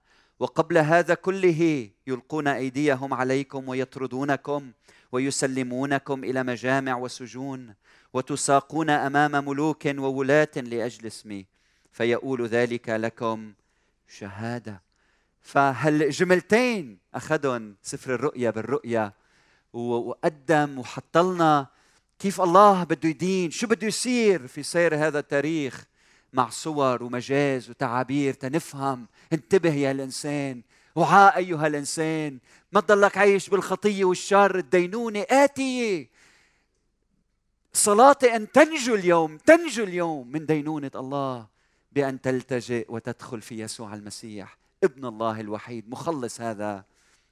وقبل 0.44 0.78
هذا 0.78 1.14
كله 1.14 1.90
يلقون 2.08 2.48
أيديهم 2.48 3.14
عليكم 3.14 3.70
ويطردونكم 3.70 4.72
ويسلمونكم 5.12 6.24
إلى 6.24 6.44
مجامع 6.44 6.96
وسجون 6.96 7.74
وتساقون 8.14 8.90
أمام 8.90 9.48
ملوك 9.48 9.86
وولاة 9.86 10.52
لأجل 10.56 11.08
اسمي. 11.08 11.46
فيقول 11.92 12.46
ذلك 12.46 12.90
لكم 12.90 13.54
شهادة. 14.08 14.82
فهالجملتين 15.42 16.98
اخذهم 17.14 17.76
سفر 17.82 18.16
الرؤيا 18.16 18.50
بالرؤيا؟ 18.50 19.14
وقدم 19.74 20.80
وحط 20.80 21.18
لنا 21.18 21.68
كيف 22.20 22.42
الله 22.42 22.84
بده 22.84 23.10
يدين؟ 23.10 23.52
شو 23.52 23.68
بده 23.68 23.88
يصير 23.88 24.48
في 24.48 24.64
سير 24.64 24.96
هذا 24.96 25.20
التاريخ؟ 25.20 25.86
مع 26.34 26.50
صور 26.50 27.04
ومجاز 27.04 27.70
وتعابير 27.70 28.34
تنفهم. 28.34 29.08
انتبه 29.34 29.74
يا 29.74 29.92
الإنسان. 29.92 30.62
وعاء 30.96 31.38
أيها 31.38 31.68
الإنسان. 31.68 32.40
ما 32.72 32.82
تضلك 32.82 33.18
عايش 33.18 33.50
بالخطية 33.50 34.06
والشر 34.06 34.58
الدينونة. 34.58 35.26
اتيه 35.30 36.10
صلاتي 37.74 38.36
أن 38.36 38.52
تنجو 38.52 38.96
اليوم. 38.96 39.38
تنجو 39.38 39.84
اليوم 39.84 40.32
من 40.32 40.46
دينونة 40.46 40.92
الله 40.96 41.48
بأن 41.92 42.22
تلتجئ 42.22 42.86
وتدخل 42.90 43.42
في 43.42 43.60
يسوع 43.60 43.94
المسيح 43.94 44.58
ابن 44.84 45.06
الله 45.06 45.40
الوحيد 45.40 45.90
مخلص 45.90 46.42
هذا 46.42 46.84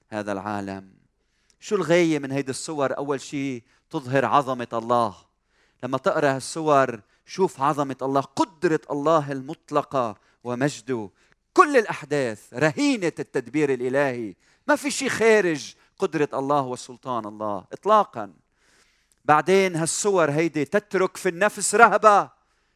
هذا 0.09 0.31
العالم. 0.31 0.93
شو 1.59 1.75
الغاية 1.75 2.19
من 2.19 2.31
هيدي 2.31 2.51
الصور؟ 2.51 2.97
أول 2.97 3.21
شيء 3.21 3.63
تظهر 3.89 4.25
عظمة 4.25 4.67
الله. 4.73 5.15
لما 5.83 5.97
تقرأ 5.97 6.37
الصور 6.37 7.01
شوف 7.31 7.61
عظمة 7.61 7.95
الله 8.01 8.21
قدرة 8.21 8.79
الله 8.91 9.31
المطلقة 9.31 10.15
ومجده. 10.43 11.09
كل 11.53 11.77
الأحداث 11.77 12.53
رهينة 12.53 13.11
التدبير 13.19 13.73
الإلهي. 13.73 14.35
ما 14.67 14.75
في 14.75 14.91
شيء 14.91 15.09
خارج 15.09 15.75
قدرة 15.97 16.29
الله 16.33 16.61
وسلطان 16.61 17.25
الله 17.25 17.65
اطلاقا. 17.71 18.33
بعدين 19.25 19.75
هالصور 19.75 20.31
هيدي 20.31 20.65
تترك 20.65 21.17
في 21.17 21.29
النفس 21.29 21.75
رهبة 21.75 22.29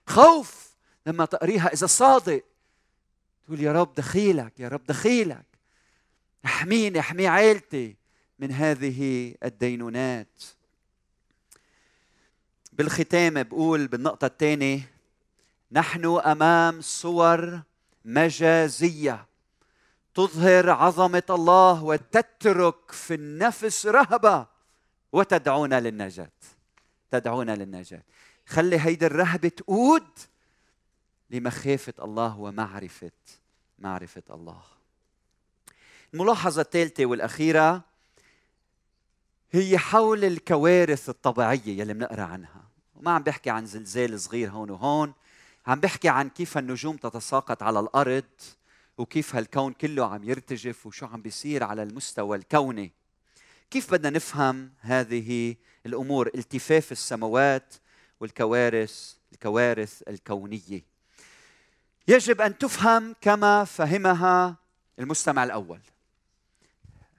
خوف 0.08 0.76
لما 1.06 1.26
تقريها 1.26 1.74
إذا 1.74 1.88
صادق. 1.88 2.44
تقول 3.46 3.62
يا 3.62 3.74
رب 3.74 3.94
دخيلك 3.94 4.60
يا 4.60 4.68
رب 4.68 4.84
دخيلك. 4.84 5.46
احميني 6.46 7.00
احمي 7.00 7.28
عائلتي 7.28 7.96
من 8.40 8.52
هذه 8.52 9.34
الدينونات. 9.44 10.44
بالختام 12.78 13.44
بقول 13.44 13.88
بالنقطة 13.88 14.26
الثانية 14.26 14.92
نحن 15.72 16.06
أمام 16.06 16.82
صور 16.82 17.62
مجازية 18.06 19.26
تظهر 20.14 20.70
عظمة 20.70 21.24
الله 21.30 21.84
وتترك 21.84 22.92
في 22.92 23.14
النفس 23.14 23.86
رهبة 23.86 24.48
وتدعونا 25.12 25.80
للنجاة 25.80 26.32
تدعونا 27.12 27.56
للنجاة. 27.56 28.04
خلي 28.46 28.80
هيدي 28.80 29.06
الرهبة 29.06 29.50
تقود 29.50 30.08
لمخافة 31.30 31.94
الله 32.00 32.40
ومعرفة 32.40 33.12
معرفة 33.80 34.24
الله. 34.30 34.62
الملاحظة 36.14 36.62
الثالثة 36.62 37.06
والأخيرة 37.06 37.82
هي 39.52 39.78
حول 39.78 40.26
الكوارث 40.26 41.10
الطبيعية 41.10 41.80
يلي 41.80 41.94
بنقرأ 41.94 42.24
عنها. 42.24 42.65
وما 42.96 43.12
عم 43.12 43.24
بحكي 43.24 43.50
عن 43.50 43.66
زلزال 43.66 44.20
صغير 44.20 44.50
هون 44.50 44.70
وهون. 44.70 45.14
عم 45.68 45.80
بحكي 45.80 46.10
عن 46.10 46.30
كيف 46.30 46.58
النجوم 46.58 46.98
تتساقط 46.98 47.64
على 47.64 47.80
الأرض 47.80 48.24
وكيف 48.98 49.36
هالكون 49.36 49.74
كله 49.74 50.06
عم 50.06 50.24
يرتجف 50.24 50.86
وشو 50.86 51.06
عم 51.06 51.22
بيصير 51.22 51.64
على 51.64 51.84
المستوى 51.84 52.38
الكوني. 52.38 52.92
كيف 53.72 53.92
بدنا 53.92 54.10
نفهم 54.10 54.72
هذه 54.80 55.56
الأمور 55.86 56.30
التفاف 56.36 56.92
السماوات 56.92 57.74
والكوارث 58.20 59.14
الكوارث 59.34 60.02
الكونية. 60.08 60.82
يجب 62.08 62.42
أن 62.42 62.58
تفهم 62.58 63.16
كما 63.22 63.64
فهمها 63.64 64.56
المستمع 65.00 65.44
الأول. 65.44 65.80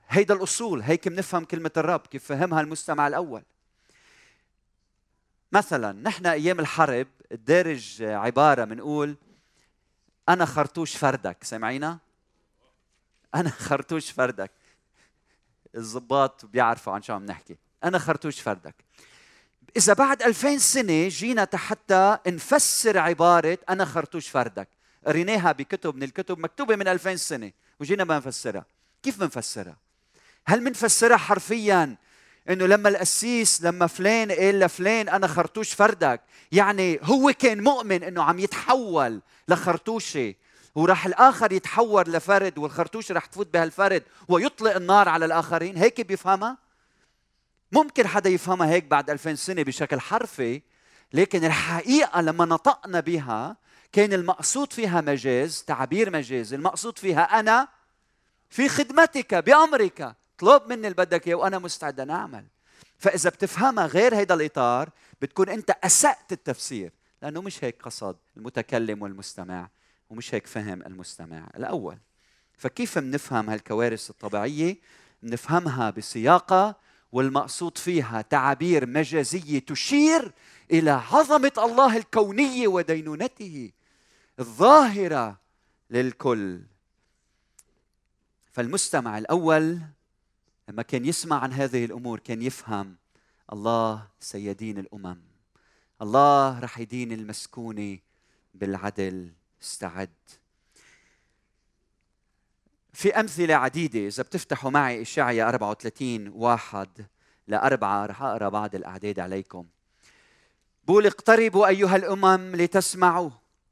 هيدا 0.08 0.34
الأصول 0.34 0.82
هيك 0.82 1.08
بنفهم 1.08 1.44
كلمة 1.44 1.70
الرب 1.76 2.00
كيف 2.00 2.24
فهمها 2.24 2.60
المستمع 2.60 3.06
الأول. 3.06 3.42
مثلا 5.52 5.92
نحن 5.92 6.26
أيام 6.26 6.60
الحرب 6.60 7.06
الدارج 7.32 8.02
عبارة 8.02 8.64
بنقول 8.64 9.16
أنا 10.28 10.44
خرطوش 10.44 10.96
فردك 10.96 11.44
سامعينا 11.44 11.98
أنا 13.34 13.50
خرطوش 13.68 14.10
فردك. 14.10 14.50
الضباط 15.74 16.46
بيعرفوا 16.46 16.92
عن 16.92 17.02
شو 17.02 17.12
عم 17.12 17.26
نحكي. 17.26 17.56
أنا 17.84 17.98
خرطوش 17.98 18.40
فردك. 18.40 18.74
إذا 19.76 19.92
بعد 19.92 20.22
2000 20.22 20.58
سنة 20.58 21.08
جينا 21.08 21.48
حتى 21.54 22.18
نفسر 22.26 22.98
عبارة 22.98 23.58
أنا 23.68 23.84
خرطوش 23.84 24.28
فردك. 24.28 24.68
قريناها 25.06 25.52
بكتب 25.52 25.96
من 25.96 26.02
الكتب 26.02 26.38
مكتوبة 26.38 26.76
من 26.76 26.88
2000 26.88 27.16
سنة 27.16 27.52
وجينا 27.80 28.04
بنفسرها 28.04 28.64
كيف 29.02 29.20
بنفسرها؟ 29.20 29.76
هل 30.46 30.64
بنفسرها 30.64 31.16
حرفيا 31.16 31.96
إنه 32.50 32.66
لما 32.66 32.88
القسيس 32.88 33.62
لما 33.62 33.86
فلان 33.86 34.32
قال 34.32 34.60
لفلان 34.60 35.08
أنا 35.08 35.26
خرطوش 35.26 35.74
فردك. 35.74 36.20
يعني 36.52 36.98
هو 37.02 37.32
كان 37.38 37.62
مؤمن 37.62 38.02
إنه 38.02 38.22
عم 38.22 38.38
يتحول 38.38 39.20
لخرطوشة 39.48 40.34
وراح 40.74 41.06
الآخر 41.06 41.52
يتحور 41.52 42.08
لفرد 42.08 42.58
والخرطوش 42.58 43.12
راح 43.12 43.26
تفوت 43.26 43.54
بهالفرد 43.54 44.02
ويطلق 44.28 44.76
النار 44.76 45.08
على 45.08 45.24
الآخرين. 45.24 45.76
هيك 45.76 46.00
بيفهمها؟ 46.00 46.58
ممكن 47.72 48.06
حدا 48.06 48.30
يفهمها 48.30 48.68
هيك 48.68 48.84
بعد 48.84 49.10
2000 49.10 49.34
سنة 49.34 49.62
بشكل 49.62 50.00
حرفي 50.00 50.62
لكن 51.12 51.44
الحقيقة 51.44 52.20
لما 52.20 52.44
نطقنا 52.44 53.00
بها 53.00 53.56
كان 53.92 54.12
المقصود 54.12 54.72
فيها 54.72 55.00
مجاز 55.00 55.62
تعبير 55.62 56.10
مجازي 56.10 56.56
المقصود 56.56 56.98
فيها 56.98 57.40
أنا 57.40 57.68
في 58.50 58.68
خدمتك 58.68 59.34
بأمرك. 59.34 60.16
اطلب 60.36 60.62
مني 60.68 60.88
اللي 60.88 60.94
بدك 60.94 61.26
إياه 61.26 61.34
وأنا 61.34 61.58
مستعد 61.58 62.00
أن 62.00 62.10
أعمل. 62.10 62.44
فإذا 62.98 63.30
بتفهمها 63.30 63.86
غير 63.86 64.14
هيدا 64.14 64.34
الإطار 64.34 64.90
بتكون 65.22 65.48
أنت 65.48 65.70
أسأت 65.84 66.32
التفسير 66.32 66.92
لأنه 67.22 67.42
مش 67.42 67.64
هيك 67.64 67.82
قصد 67.82 68.16
المتكلم 68.36 69.02
والمستمع 69.02 69.68
ومش 70.10 70.34
هيك 70.34 70.46
فهم 70.46 70.82
المستمع. 70.82 71.48
الأول 71.56 71.98
فكيف 72.58 72.98
بنفهم 72.98 73.50
هالكوارث 73.50 74.10
الطبيعية؟ 74.10 74.76
بنفهمها 75.22 75.90
بسياقها 75.90 76.76
والمقصود 77.12 77.78
فيها 77.78 78.22
تعابير 78.22 78.86
مجازية 78.86 79.58
تشير 79.58 80.32
إلى 80.70 80.90
عظمة 80.90 81.52
الله 81.58 81.96
الكونية 81.96 82.68
ودينونته 82.68 83.70
الظاهرة 84.38 85.40
للكل. 85.90 86.60
فالمستمع 88.52 89.18
الأول 89.18 89.80
لما 90.68 90.82
كان 90.82 91.04
يسمع 91.04 91.42
عن 91.42 91.52
هذه 91.52 91.84
الأمور 91.84 92.18
كان 92.18 92.42
يفهم 92.42 92.96
الله 93.52 94.06
سيدين 94.20 94.78
الأمم. 94.78 95.20
الله 96.02 96.60
رح 96.60 96.78
يدين 96.78 97.12
المسكونه 97.12 97.98
بالعدل 98.54 99.32
استعد. 99.62 100.10
في 102.92 103.20
أمثلة 103.20 103.54
عديدة 103.54 104.06
إذا 104.06 104.22
بتفتحوا 104.22 104.70
معي 104.70 105.02
إشعيا 105.02 105.48
34 105.48 106.28
واحد 106.28 107.06
لأربعة 107.48 108.06
رح 108.06 108.22
أقرأ 108.22 108.48
بعض 108.48 108.74
الأعداد 108.74 109.18
عليكم. 109.18 109.66
بقول 110.84 111.06
اقتربوا 111.06 111.66
أيها 111.66 111.96
الأمم 111.96 112.56
لتسمعوا 112.56 113.30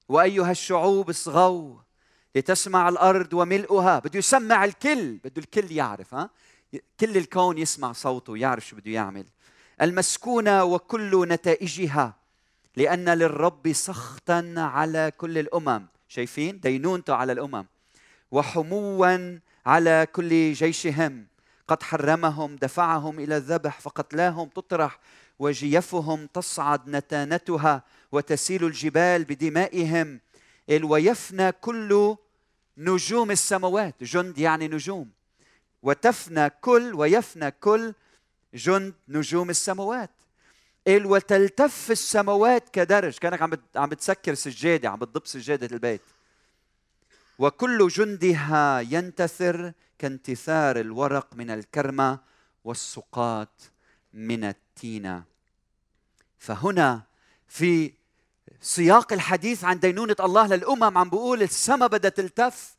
وأيها 0.09 0.51
الشعوب 0.51 1.11
اصغوا 1.11 1.77
لتسمع 2.35 2.89
الأرض 2.89 3.33
وملؤها. 3.33 3.99
بده 3.99 4.19
يسمع 4.19 4.65
الكل 4.65 5.17
بده 5.17 5.43
الكل 5.43 5.73
يعرف 5.73 6.15
ها؟ 6.15 6.31
كل 7.01 7.17
الكون 7.17 7.59
يسمع 7.59 7.93
صوته 7.93 8.37
يعرف 8.37 8.67
شو 8.67 8.77
بده 8.77 8.91
يعمل. 8.91 9.27
المسكونة 9.83 10.65
وكل 10.65 11.29
نتائجها 11.29 12.15
لأن 12.77 13.09
للرب 13.09 13.73
سخطا 13.73 14.55
على 14.57 15.13
كل 15.19 15.39
الأمم. 15.39 15.87
شايفين؟ 16.09 16.61
دينونته 16.61 17.15
على 17.15 17.33
الأمم. 17.33 17.67
وحموا 18.31 19.39
على 19.67 20.07
كل 20.13 20.53
جيشهم. 20.53 21.27
قد 21.69 21.83
حرمهم 21.83 22.57
دفعهم 22.57 23.19
إلى 23.21 23.37
الذبح 23.37 23.81
فقتلاهم 23.81 24.49
تطرح. 24.49 24.99
وجيفهم 25.39 26.27
تصعد 26.27 26.89
نتانتها 26.89 27.83
وتسيل 28.13 28.65
الجبال 28.65 29.25
بدمائهم. 29.25 30.21
ويفنى 30.69 31.53
كل 31.53 32.17
نجوم 32.79 33.31
السماوات. 33.31 34.05
جند 34.05 34.39
يعني 34.39 34.69
نجوم. 34.69 35.11
وتفنى 35.85 36.51
كل 36.51 36.95
ويفنى 36.95 37.51
كل 37.51 37.95
جند 38.55 38.95
نجوم 39.09 39.51
السماوات. 39.51 40.11
قال 40.87 41.07
وتلتف 41.07 41.91
السماوات 41.91 42.69
كدرج 42.69 43.19
كأنك 43.19 43.43
عم 43.43 43.53
عم 43.77 43.89
بتسكر 43.89 44.35
سجادة 44.35 44.91
عم 44.91 44.99
بتضب 44.99 45.27
سجادة 45.27 45.67
البيت. 45.77 46.01
وكل 47.39 47.89
جندها 47.89 48.81
ينتثر 48.81 49.73
كانتثار 49.99 50.81
الورق 50.81 51.35
من 51.35 51.51
الكرمة 51.51 52.19
والسقاط 52.65 53.71
من 54.13 54.45
التينة. 54.45 55.25
فهنا 56.39 57.03
في 57.49 57.93
سياق 58.61 59.13
الحديث 59.13 59.65
عن 59.65 59.79
دينونة 59.79 60.17
الله 60.21 60.47
للأمم 60.47 60.99
عم 60.99 61.09
بقول 61.09 61.43
السماء 61.43 61.89
بدها 61.89 62.11
تلتف 62.11 62.77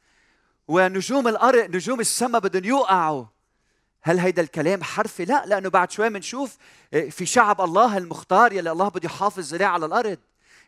ونجوم 0.67 1.27
الأرض 1.27 1.75
نجوم 1.75 1.99
السماء 1.99 2.41
بدهم 2.41 2.63
يوقعوا. 2.63 3.25
هل 4.01 4.19
هيدا 4.19 4.41
الكلام 4.41 4.83
حرفي؟ 4.83 5.25
لا 5.25 5.45
لأنه 5.45 5.69
بعد 5.69 5.91
شوي 5.91 6.09
بنشوف 6.09 6.57
آه، 6.93 7.09
في 7.09 7.25
شعب 7.25 7.61
الله 7.61 7.97
المختار 7.97 8.53
يلي 8.53 8.71
الله 8.71 8.89
بده 8.89 9.05
يحافظ 9.05 9.53
عليه 9.53 9.65
على 9.65 9.85
الأرض. 9.85 10.17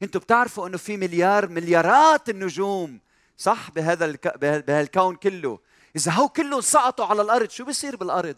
أنتم 0.04 0.20
بتعرفوا 0.20 0.68
إنه 0.68 0.78
في 0.78 0.98
مليار 0.98 1.48
مليارات 1.48 2.30
النجوم 2.30 3.00
صح؟ 3.38 3.72
بهذا 3.72 4.06
الك... 4.06 4.38
بهالكون 4.38 5.16
كله. 5.16 5.60
إذا 5.96 6.12
هو 6.12 6.30
كلهم 6.30 6.62
سقطوا 6.62 7.06
على 7.06 7.22
الأرض 7.22 7.50
شو 7.50 7.66
بيصير 7.66 7.96
بالأرض؟ 7.96 8.38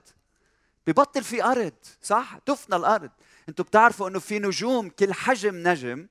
ببطل 0.87 1.23
في 1.23 1.43
أرض 1.43 1.73
صح؟ 2.01 2.37
تفنى 2.45 2.75
الأرض. 2.75 3.09
أنتم 3.49 3.63
بتعرفوا 3.63 4.09
إنه 4.09 4.19
في 4.19 4.39
نجوم 4.39 4.89
كل 4.89 5.13
حجم 5.13 5.67
نجم 5.67 6.07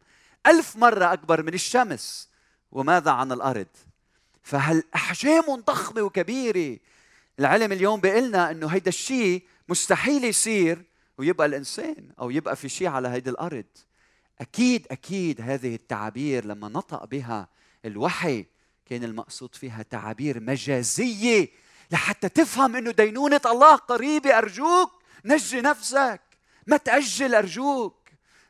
ألف 0.47 0.77
مرة 0.77 1.13
أكبر 1.13 1.43
من 1.43 1.55
الشمس. 1.55 2.29
وماذا 2.73 3.11
عن 3.11 3.33
الأرض؟ 3.33 3.67
فهالأحجام 4.49 5.55
ضخمة 5.55 6.03
وكبيرة 6.03 6.79
العلم 7.39 7.73
اليوم 7.73 8.01
بيقلنا 8.01 8.51
إنه 8.51 8.67
هيدا 8.67 8.89
الشيء 8.89 9.43
مستحيل 9.69 10.25
يصير 10.25 10.85
ويبقى 11.19 11.47
الإنسان 11.47 12.11
أو 12.21 12.31
يبقى 12.31 12.57
في 12.57 12.69
شيء 12.69 12.89
على 12.89 13.09
هيدي 13.09 13.31
الأرض. 13.31 13.65
أكيد 14.41 14.87
أكيد 14.91 15.41
هذه 15.41 15.75
التعابير 15.75 16.45
لما 16.45 16.69
نطق 16.69 17.05
بها 17.05 17.49
الوحي 17.85 18.47
كان 18.87 19.05
المقصود 19.05 19.55
فيها 19.55 19.83
تعابير 19.83 20.41
مجازية 20.41 21.49
لحتى 21.91 22.29
تفهم 22.29 22.77
إنه 22.77 22.91
دينونة 22.91 23.41
الله 23.47 23.75
قريبة 23.75 24.39
أرجوك 24.39 24.91
نجي 25.25 25.61
نفسك 25.61 26.21
ما 26.67 26.77
تأجل 26.77 27.35
أرجوك. 27.35 28.09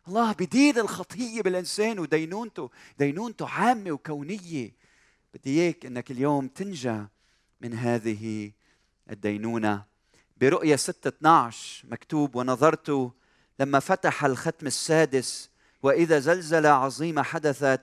الله 0.09 0.33
بدين 0.33 0.79
الخطية 0.79 1.43
بالإنسان 1.43 1.99
ودينونته 1.99 2.71
دينونته 2.99 3.49
عامة 3.49 3.91
وكونية. 3.93 4.79
بدي 5.35 5.61
إياك 5.61 5.87
إنك 5.87 6.11
اليوم 6.11 6.49
تنجى 6.49 7.07
من 7.61 7.75
هذه 7.75 8.53
الدينونة. 9.11 9.85
برؤية 10.37 10.77
6 10.77 11.09
12 11.09 11.87
مكتوب 11.89 12.37
ونظرت 12.37 13.13
لما 13.61 13.81
فتح 13.81 14.25
الختم 14.25 14.67
السادس 14.67 15.51
وإذا 15.83 16.19
زلزلة 16.19 16.69
عظيمة 16.69 17.23
حدثت 17.23 17.83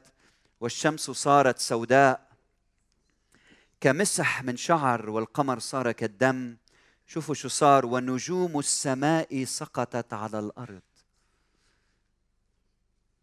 والشمس 0.60 1.12
صارت 1.12 1.60
سوداء. 1.60 2.30
كمسح 3.82 4.44
من 4.44 4.58
شعر 4.58 5.10
والقمر 5.10 5.60
صار 5.60 5.92
كالدم 5.92 6.58
شوفوا 7.08 7.36
شو 7.36 7.48
صار 7.48 7.86
ونجوم 7.86 8.60
السماء 8.60 9.44
سقطت 9.44 10.14
على 10.14 10.40
الأرض. 10.40 10.82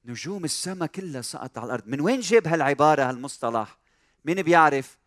نجوم 0.05 0.45
السماء 0.45 0.89
كلها 0.89 1.23
سقطت 1.23 1.59
على 1.59 1.67
الأرض. 1.67 1.89
من 1.89 2.01
وين 2.01 2.21
جاب 2.21 2.47
هالعبارة 2.47 3.03
هالمصطلح؟ 3.03 3.82
مين 4.25 4.43
بيعرف؟ 4.43 4.99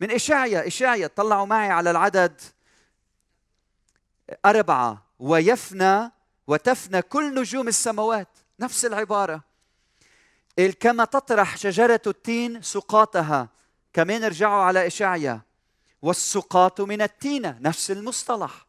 من 0.00 0.10
إشعيا 0.10 0.66
إشعيا 0.66 1.06
طلعوا 1.06 1.46
معي 1.46 1.70
على 1.70 1.90
العدد 1.90 2.40
أربعة. 4.44 5.02
ويفنى 5.18 6.12
وتفنى 6.46 7.02
كل 7.02 7.40
نجوم 7.40 7.68
السماوات. 7.68 8.28
نفس 8.60 8.84
العبارة. 8.84 9.42
كما 10.80 11.04
تطرح 11.04 11.56
شجرة 11.56 12.00
التين 12.06 12.62
سقاطها. 12.62 13.48
كمان 13.92 14.24
رجعوا 14.24 14.62
على 14.62 14.86
إشعيا 14.86 15.40
والسقاط 16.02 16.80
من 16.80 17.02
التينة 17.02 17.58
نفس 17.60 17.90
المصطلح. 17.90 18.66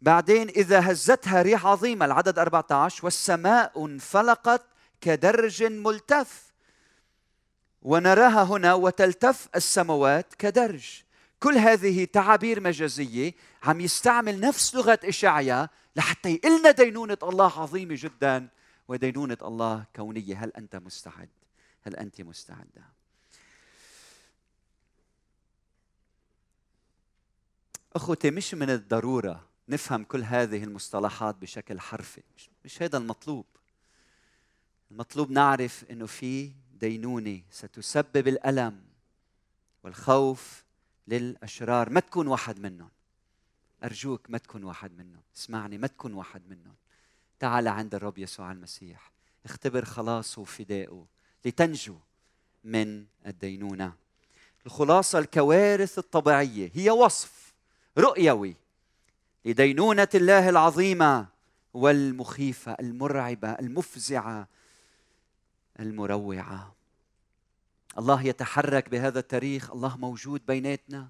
بعدين 0.00 0.48
إذا 0.48 0.90
هزتها 0.90 1.42
ريح 1.42 1.66
عظيمة. 1.66 2.04
العدد 2.04 2.38
14 2.38 3.04
والسماء 3.04 3.84
انفلقت 3.84 4.62
كدرج 5.00 5.62
ملتف. 5.62 6.47
ونراها 7.88 8.42
هنا 8.42 8.74
وتلتف 8.74 9.48
السماوات 9.56 10.34
كدرج 10.34 11.02
كل 11.40 11.58
هذه 11.58 12.04
تعابير 12.04 12.60
مجازية 12.60 13.34
عم 13.62 13.80
يستعمل 13.80 14.40
نفس 14.40 14.74
لغة 14.74 14.98
إشعيا 15.04 15.68
لحتى 15.96 16.34
يقلنا 16.34 16.70
دينونة 16.70 17.18
الله 17.22 17.60
عظيمة 17.60 17.94
جدا 17.98 18.48
ودينونة 18.88 19.36
الله 19.42 19.84
كونية 19.96 20.44
هل 20.44 20.52
أنت 20.56 20.76
مستعد؟ 20.76 21.28
هل 21.82 21.96
أنت 21.96 22.20
مستعدة؟ 22.20 22.84
أخوتي 27.96 28.30
مش 28.30 28.54
من 28.54 28.70
الضرورة 28.70 29.44
نفهم 29.68 30.04
كل 30.04 30.22
هذه 30.22 30.64
المصطلحات 30.64 31.34
بشكل 31.34 31.80
حرفي 31.80 32.22
مش, 32.36 32.50
مش 32.64 32.82
هذا 32.82 32.98
المطلوب 32.98 33.46
المطلوب 34.90 35.30
نعرف 35.30 35.84
إنه 35.90 36.06
في 36.06 36.52
دينونه 36.78 37.42
ستسبب 37.50 38.28
الألم 38.28 38.82
والخوف 39.84 40.64
للأشرار. 41.08 41.90
ما 41.90 42.00
تكون 42.00 42.26
واحد 42.26 42.60
منهم. 42.60 42.90
أرجوك 43.84 44.30
ما 44.30 44.38
تكون 44.38 44.64
واحد 44.64 44.92
منهم. 44.92 45.22
اسمعني 45.36 45.78
ما 45.78 45.86
تكون 45.86 46.14
واحد 46.14 46.42
منهم. 46.48 46.74
تعال 47.38 47.68
عند 47.68 47.94
الرب 47.94 48.18
يسوع 48.18 48.52
المسيح. 48.52 49.12
اختبر 49.44 49.84
خلاصه 49.84 50.42
وفدائه 50.42 51.06
لتنجو 51.44 51.96
من 52.64 53.06
الدينونة. 53.26 53.92
الخلاصة 54.66 55.18
الكوارث 55.18 55.98
الطبيعية 55.98 56.70
هي 56.74 56.90
وصف 56.90 57.54
رؤيوي 57.98 58.56
لدينونة 59.44 60.08
الله 60.14 60.48
العظيمة 60.48 61.26
والمخيفة 61.74 62.76
المرعبة 62.80 63.50
المفزعة 63.52 64.48
المروعة. 65.80 66.74
الله 67.98 68.22
يتحرك 68.22 68.88
بهذا 68.88 69.18
التاريخ 69.18 69.70
الله 69.70 69.96
موجود 69.96 70.46
بيناتنا. 70.46 71.08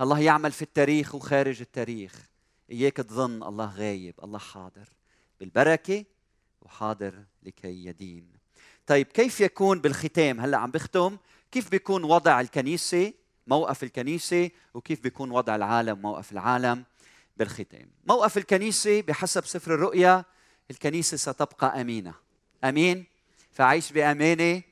الله 0.00 0.20
يعمل 0.20 0.52
في 0.52 0.62
التاريخ 0.62 1.14
وخارج 1.14 1.60
التاريخ. 1.60 2.28
إياك 2.70 2.96
تظن 2.96 3.42
الله 3.42 3.74
غايب 3.76 4.14
الله 4.24 4.38
حاضر. 4.38 4.88
بالبركة 5.40 6.04
وحاضر 6.62 7.24
لكي 7.42 7.84
يدين. 7.86 8.32
طيب 8.86 9.06
كيف 9.06 9.40
يكون 9.40 9.80
بالختام؟ 9.80 10.40
هلأ 10.40 10.56
عم 10.56 10.70
بختم. 10.70 11.16
كيف 11.52 11.70
بيكون 11.70 12.04
وضع 12.04 12.40
الكنيسة 12.40 13.12
موقف 13.46 13.82
الكنيسة 13.82 14.50
وكيف 14.74 15.00
بيكون 15.00 15.30
وضع 15.30 15.56
العالم 15.56 16.02
موقف 16.02 16.32
العالم 16.32 16.84
بالختام؟ 17.36 17.90
موقف 18.08 18.38
الكنيسة 18.38 19.02
بحسب 19.02 19.44
سفر 19.44 19.74
الرؤيا 19.74 20.24
الكنيسة 20.70 21.16
ستبقى 21.16 21.80
أمينة. 21.80 22.14
أمين؟ 22.64 23.04
فعيش 23.54 23.92
بأمانة. 23.92 24.62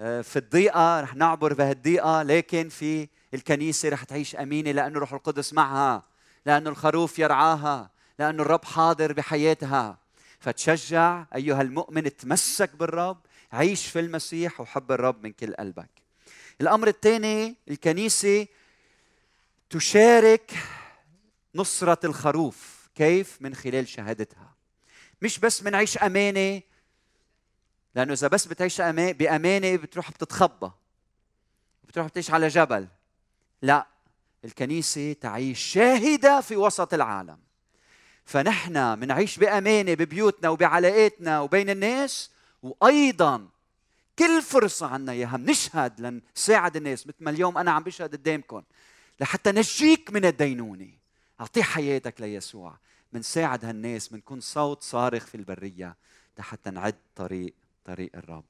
آه، 0.00 0.20
في 0.20 0.36
الضيقة 0.36 1.00
رح 1.00 1.14
نعبر 1.14 1.54
بهالضيقة 1.54 2.22
لكن 2.22 2.68
في 2.68 3.08
الكنيسة 3.34 3.88
رح 3.88 4.04
تعيش 4.04 4.36
أمينة 4.36 4.70
لأنه 4.70 4.98
روح 4.98 5.12
القدس 5.12 5.52
معها 5.52 6.02
لأنه 6.46 6.70
الخروف 6.70 7.18
يرعاها 7.18 7.90
لأنه 8.18 8.42
الرب 8.42 8.64
حاضر 8.64 9.12
بحياتها. 9.12 9.98
فتشجع 10.40 11.24
أيها 11.34 11.62
المؤمن 11.62 12.16
تمسك 12.16 12.76
بالرب 12.76 13.18
عيش 13.52 13.86
في 13.86 14.00
المسيح 14.00 14.60
وحب 14.60 14.92
الرب 14.92 15.22
من 15.22 15.32
كل 15.32 15.54
قلبك. 15.54 15.90
الأمر 16.60 16.88
الثاني 16.88 17.56
الكنيسة 17.70 18.46
تشارك 19.70 20.50
نصرة 21.54 22.06
الخروف 22.06 22.88
كيف؟ 22.94 23.42
من 23.42 23.54
خلال 23.54 23.88
شهادتها. 23.88 24.54
مش 25.22 25.38
بس 25.38 25.62
منعيش 25.62 25.98
أمانة 25.98 26.62
لأنه 27.94 28.12
إذا 28.12 28.28
بس 28.28 28.46
بتعيش 28.46 28.80
بأمانة 28.80 29.76
بتروح 29.76 30.10
بتتخبى 30.10 30.70
بتروح 31.84 32.06
بتعيش 32.06 32.30
على 32.30 32.48
جبل. 32.48 32.88
لا 33.62 33.86
الكنيسة 34.44 35.12
تعيش 35.12 35.60
شاهدة 35.60 36.40
في 36.40 36.56
وسط 36.56 36.94
العالم. 36.94 37.38
فنحن 38.24 38.98
منعيش 38.98 39.38
بأمانة 39.38 39.94
ببيوتنا 39.94 40.48
وبعلاقاتنا 40.48 41.40
وبين 41.40 41.70
الناس 41.70 42.30
وأيضا 42.62 43.48
كل 44.18 44.42
فرصة 44.42 44.86
عنا 44.86 45.12
إياها 45.12 45.36
بنشهد 45.36 46.00
لنساعد 46.00 46.76
الناس 46.76 47.06
مثل 47.06 47.16
ما 47.20 47.30
اليوم 47.30 47.58
أنا 47.58 47.70
عم 47.70 47.82
بشهد 47.82 48.12
قدامكم 48.16 48.62
لحتى 49.20 49.52
نجيك 49.52 50.10
من 50.12 50.24
الدينونة. 50.24 50.90
اعطي 51.40 51.62
حياتك 51.62 52.20
ليسوع. 52.20 52.78
منساعد 53.12 53.64
هالناس 53.64 54.12
منكون 54.12 54.40
صوت 54.40 54.82
صارخ 54.82 55.26
في 55.26 55.34
البرية 55.34 55.96
لحتى 56.38 56.70
نعد 56.70 56.96
طريق 57.16 57.54
طريق 57.88 58.10
الرب. 58.14 58.44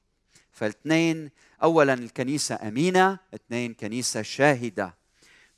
فالاثنين 0.51 1.29
اولا 1.63 1.93
الكنيسة 1.93 2.55
أمينة 2.67 3.19
اثنين 3.33 3.73
كنيسة 3.73 4.21
شاهدة. 4.21 4.93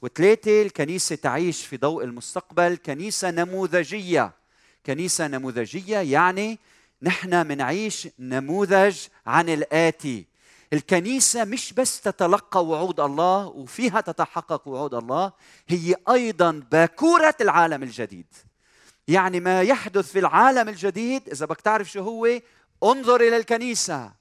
وثلاثة 0.02 0.62
الكنيسة 0.62 1.15
تعيش 1.15 1.65
في 1.65 1.78
ضوء 1.78 2.04
المستقبل 2.04 2.78
كنيسة 2.86 3.32
نموذجية. 3.32 4.34
كنيسة 4.86 5.28
نموذجية 5.28 5.98
يعني 5.98 6.60
نحن 7.02 7.48
منعيش 7.48 8.08
نموذج 8.20 8.98
عن 9.26 9.50
الآتي. 9.50 10.26
الكنيسة 10.74 11.44
مش 11.44 11.74
بس 11.74 12.02
تتلقى 12.02 12.65
وعود 12.65 13.00
الله 13.00 13.48
وفيها 13.48 14.02
تتحقق 14.02 14.67
وعود 14.67 14.94
الله 14.94 15.32
هي 15.67 15.96
أيضا 16.10 16.63
باكورة 16.72 17.36
العالم 17.41 17.84
الجديد. 17.84 18.34
يعني 19.08 19.39
ما 19.39 19.62
يحدث 19.62 20.12
في 20.12 20.20
العالم 20.20 20.70
الجديد 20.70 21.30
إذا 21.30 21.46
بدك 21.46 21.62
تعرف 21.62 21.91
شو 21.91 22.02
هو 22.02 22.41
انظر 22.84 23.22
إلى 23.22 23.38
الكنيسة. 23.38 24.12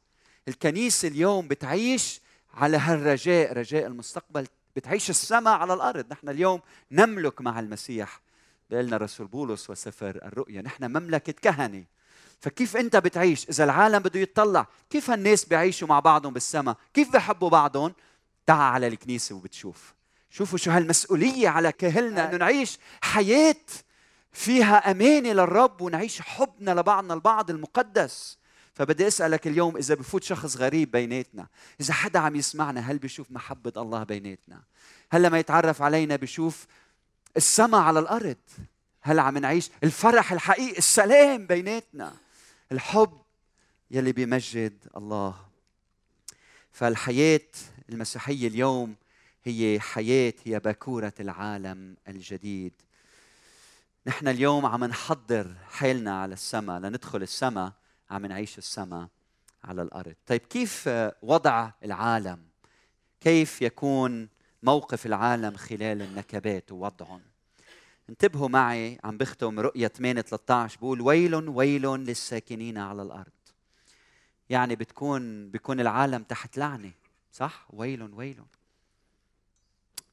الكنيسه 0.48 1.08
اليوم 1.08 1.48
بتعيش 1.48 2.20
على 2.54 2.76
هالرجاء 2.76 3.52
رجاء 3.52 3.86
المستقبل 3.86 4.46
بتعيش 4.76 5.10
السماء 5.10 5.54
على 5.54 5.74
الأرض. 5.74 6.06
نحن 6.12 6.28
اليوم 6.28 6.60
نملك 6.90 7.40
مع 7.40 7.60
المسيح. 7.60 8.20
لنا 8.70 8.96
رسول 8.96 9.26
بولس 9.26 9.70
وسفر 9.70 10.20
الرؤيا 10.24 10.62
نحن 10.62 10.84
مملكة 10.84 11.32
كهنة. 11.32 11.84
فكيف 12.40 12.76
أنت 12.76 12.96
بتعيش؟ 12.96 13.48
إذا 13.48 13.64
العالم 13.64 13.98
بده 13.98 14.20
يتطلع 14.20 14.66
كيف 14.90 15.10
الناس 15.10 15.44
بيعيشوا 15.44 15.88
مع 15.88 16.00
بعضهم 16.00 16.32
بالسماء؟ 16.32 16.76
كيف 16.94 17.12
بحبوا 17.12 17.48
بعضهم؟ 17.48 17.94
تعال 18.46 18.72
على 18.72 18.86
الكنيسة 18.86 19.34
وبتشوف. 19.34 19.94
شوفوا 20.30 20.58
شو 20.58 20.70
هالمسؤولية 20.70 21.48
على 21.48 21.72
كاهلنا 21.72 22.28
إنه 22.28 22.36
نعيش 22.36 22.78
حياة 23.02 23.56
فيها 24.32 24.90
أمانة 24.90 25.32
للرب 25.32 25.80
ونعيش 25.80 26.20
حبنا 26.20 26.70
لبعضنا 26.70 27.14
البعض 27.14 27.50
المقدس. 27.50 28.38
فبدي 28.80 29.06
أسألك 29.06 29.46
اليوم 29.46 29.76
إذا 29.76 29.94
بفوت 29.94 30.22
شخص 30.24 30.56
غريب 30.56 30.90
بيناتنا 30.90 31.46
إذا 31.80 31.94
حدا 31.94 32.18
عم 32.18 32.36
يسمعنا 32.36 32.80
هل 32.80 32.98
بيشوف 32.98 33.30
محبة 33.30 33.72
الله 33.76 34.02
بيناتنا؟ 34.02 34.62
هل 35.10 35.22
لما 35.22 35.38
يتعرف 35.38 35.82
علينا 35.82 36.16
بيشوف 36.16 36.66
السماء 37.36 37.80
على 37.80 37.98
الأرض 37.98 38.36
هل 39.00 39.18
عم 39.18 39.38
نعيش 39.38 39.70
الفرح 39.84 40.32
الحقيقي 40.32 40.78
السلام 40.78 41.46
بيناتنا 41.46 42.16
الحب 42.72 43.20
يلي 43.90 44.12
بيمجد 44.12 44.86
الله. 44.96 45.34
فالحياة 46.72 47.48
المسيحية 47.88 48.48
اليوم 48.48 48.94
هي 49.44 49.80
حياة 49.80 50.34
هي 50.44 50.58
باكورة 50.58 51.14
العالم 51.20 51.96
الجديد. 52.08 52.72
نحن 54.06 54.28
اليوم 54.28 54.66
عم 54.66 54.84
نحضر 54.84 55.54
حالنا 55.70 56.22
على 56.22 56.32
السماء 56.32 56.80
لندخل 56.80 57.22
السماء 57.22 57.79
عم 58.10 58.26
نعيش 58.26 58.58
السماء 58.58 59.08
على 59.64 59.82
الأرض. 59.82 60.14
طيب 60.26 60.40
كيف 60.40 60.88
وضع 61.22 61.70
العالم؟ 61.84 62.42
كيف 63.20 63.62
يكون 63.62 64.28
موقف 64.62 65.06
العالم 65.06 65.56
خلال 65.56 66.02
النكبات 66.02 66.72
ووضعهم؟ 66.72 67.20
انتبهوا 68.08 68.48
معي 68.48 68.98
عم 69.04 69.16
بختم 69.16 69.60
رؤية 69.60 69.88
8 69.88 70.20
13 70.20 70.78
بقول 70.78 71.00
ويل 71.00 71.34
ويل 71.34 71.82
للساكنين 71.82 72.78
على 72.78 73.02
الأرض. 73.02 73.32
يعني 74.50 74.76
بتكون 74.76 75.50
بيكون 75.50 75.80
العالم 75.80 76.22
تحت 76.22 76.58
لعنة 76.58 76.90
صح؟ 77.32 77.66
ويل 77.70 78.02
ويل. 78.02 78.42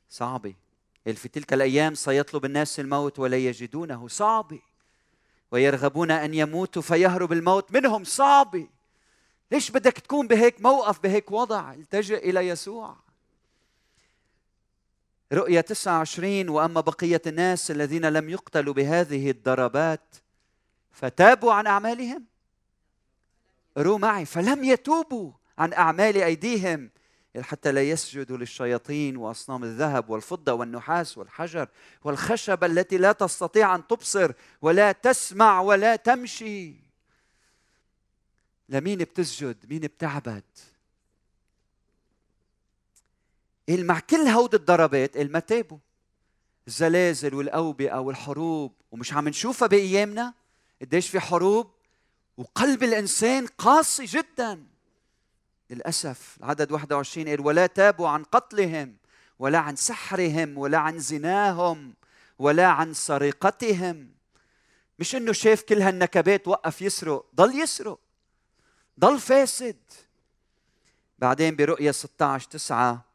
صعبة. 0.09 0.53
في 1.05 1.29
تلك 1.29 1.53
الأيام 1.53 1.95
سيطلب 1.95 2.45
الناس 2.45 2.79
الموت 2.79 3.19
ولا 3.19 3.37
يجدونه 3.37 4.07
صعبة. 4.07 4.59
ويرغبون 5.51 6.11
أن 6.11 6.33
يموتوا 6.33 6.81
فيهرب 6.81 7.31
الموت. 7.31 7.71
منهم 7.71 8.03
صعب 8.03 8.67
ليش 9.51 9.71
بدك 9.71 9.93
تكون 9.93 10.27
بهيك 10.27 10.61
موقف 10.61 10.99
بهيك 10.99 11.31
وضع؟ 11.31 11.73
التجئ 11.73 12.29
إلى 12.29 12.47
يسوع. 12.47 12.95
رؤيا 15.33 15.61
29 15.61 16.49
وأما 16.49 16.81
بقية 16.81 17.21
الناس 17.27 17.71
الذين 17.71 18.05
لم 18.05 18.29
يقتلوا 18.29 18.73
بهذه 18.73 19.31
الضربات 19.31 20.15
فتابوا 20.91 21.53
عن 21.53 21.67
أعمالهم. 21.67 22.25
قروا 23.77 23.97
معي. 23.97 24.25
فلم 24.25 24.63
يتوبوا 24.63 25.31
عن 25.57 25.73
أعمال 25.73 26.17
أيديهم. 26.17 26.89
حتى 27.41 27.71
لا 27.71 27.81
يسجدوا 27.81 28.37
للشياطين 28.37 29.17
وأصنام 29.17 29.63
الذهب 29.63 30.09
والفضة 30.09 30.53
والنحاس 30.53 31.17
والحجر 31.17 31.67
والخشب 32.03 32.63
التي 32.63 32.97
لا 32.97 33.11
تستطيع 33.11 33.75
أن 33.75 33.87
تبصر 33.87 34.31
ولا 34.61 34.91
تسمع 34.91 35.61
ولا 35.61 35.95
تمشي. 35.95 36.73
لمين 38.69 38.97
بتسجد؟ 38.97 39.57
مين 39.69 39.79
بتعبد؟ 39.79 40.43
مع 43.69 43.99
كل 43.99 44.17
هود 44.17 44.55
الضربات 44.55 45.17
ما 45.17 45.39
تابوا؟ 45.39 45.77
الزلازل 46.67 47.33
والأوبئة 47.33 47.99
والحروب 47.99 48.73
ومش 48.91 49.13
عم 49.13 49.27
نشوفها 49.27 49.67
بأيامنا؟ 49.67 50.33
قديش 50.81 51.09
في 51.09 51.19
حروب؟ 51.19 51.71
وقلب 52.37 52.83
الإنسان 52.83 53.47
قاسي 53.47 54.05
جدا. 54.05 54.76
للأسف 55.69 56.37
العدد 56.39 56.71
21 56.71 57.27
قال 57.27 57.41
ولا 57.41 57.67
تابوا 57.67 58.09
عن 58.09 58.23
قتلهم 58.23 58.95
ولا 59.39 59.57
عن 59.57 59.75
سحرهم 59.75 60.57
ولا 60.57 60.77
عن 60.77 60.99
زناهم 60.99 61.93
ولا 62.39 62.67
عن 62.67 62.93
سرقتهم. 62.93 64.09
مش 64.99 65.15
إنه 65.15 65.31
شاف 65.31 65.61
كل 65.61 65.81
هالنكبات 65.81 66.47
وقف 66.47 66.81
يسرق 66.81 67.25
ضل 67.35 67.59
يسرق 67.59 67.99
ضل 68.99 69.19
فاسد. 69.19 69.77
بعدين 71.19 71.55
برؤية 71.55 71.91
16 71.91 72.49
9 72.49 73.05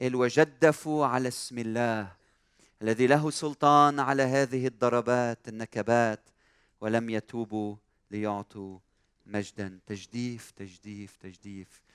قال 0.00 0.16
وجدفوا 0.16 1.06
على 1.06 1.28
اسم 1.28 1.58
الله 1.58 2.12
الذي 2.82 3.06
له 3.06 3.30
سلطان 3.30 4.00
على 4.00 4.22
هذه 4.22 4.66
الضربات 4.66 5.48
النكبات 5.48 6.20
ولم 6.80 7.10
يتوبوا 7.10 7.76
ليعطوا 8.10 8.78
مجدا. 9.26 9.78
تجديف 9.86 10.50
تجديف 10.50 11.16
تجديف. 11.16 11.85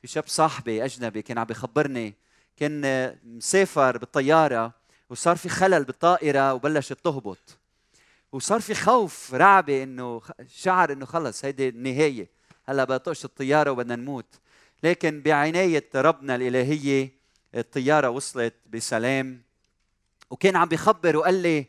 في 0.00 0.06
شاب 0.06 0.24
صاحبي 0.26 0.84
أجنبي 0.84 1.22
كان 1.22 1.38
عم 1.38 1.44
بخبرني 1.44 2.14
كان 2.56 2.82
مسافر 3.24 3.98
بالطيارة 3.98 4.72
وصار 5.10 5.36
في 5.36 5.48
خلل 5.48 5.84
بالطائرة 5.84 6.54
وبلشت 6.54 6.92
تهبط 6.92 7.58
وصار 8.32 8.60
في 8.60 8.74
خوف 8.74 9.34
رعبة 9.34 9.82
إنه 9.82 10.22
شعر 10.48 10.92
إنه 10.92 11.06
خلص 11.06 11.44
هيدي 11.44 11.68
النهاية. 11.68 12.28
هلأ 12.64 12.84
بطقش 12.84 13.24
الطيارة 13.24 13.70
وبدنا 13.70 13.96
نموت. 13.96 14.26
لكن 14.82 15.22
بعنايه 15.22 15.88
ربنا 15.94 16.34
الإلهية 16.34 17.12
الطيارة 17.54 18.08
وصلت 18.08 18.54
بسلام. 18.66 19.42
وكان 20.30 20.56
عم 20.56 20.68
بيخبر 20.68 21.16
وقال 21.16 21.34
لي 21.34 21.66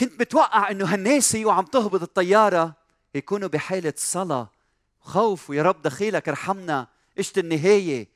كنت 0.00 0.20
متوقع 0.20 0.70
إنه 0.70 0.94
هالناس 0.94 1.34
وعم 1.34 1.64
تهبط 1.64 2.02
الطيارة 2.02 2.74
يكونوا 3.14 3.48
بحالة 3.48 3.94
صلاة 3.96 4.50
خوف 5.00 5.50
ويا 5.50 5.62
رب 5.62 5.82
دخيلك 5.82 6.28
ارحمنا 6.28 6.93
اجت 7.18 7.38
النهاية. 7.38 8.08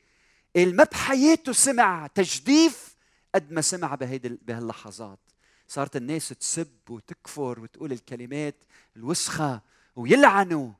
ما 0.55 0.83
بحياته 0.83 1.51
سمع 1.51 2.07
تجديف 2.07 2.95
قد 3.35 3.51
ما 3.51 3.61
سمع 3.61 3.95
بهيدي 3.95 4.29
بهاللحظات. 4.29 5.19
صارت 5.67 5.95
الناس 5.95 6.29
تسب 6.29 6.67
وتكفر 6.89 7.59
وتقول 7.59 7.91
الكلمات 7.91 8.55
الوسخة 8.95 9.61
ويلعنوا. 9.95 10.71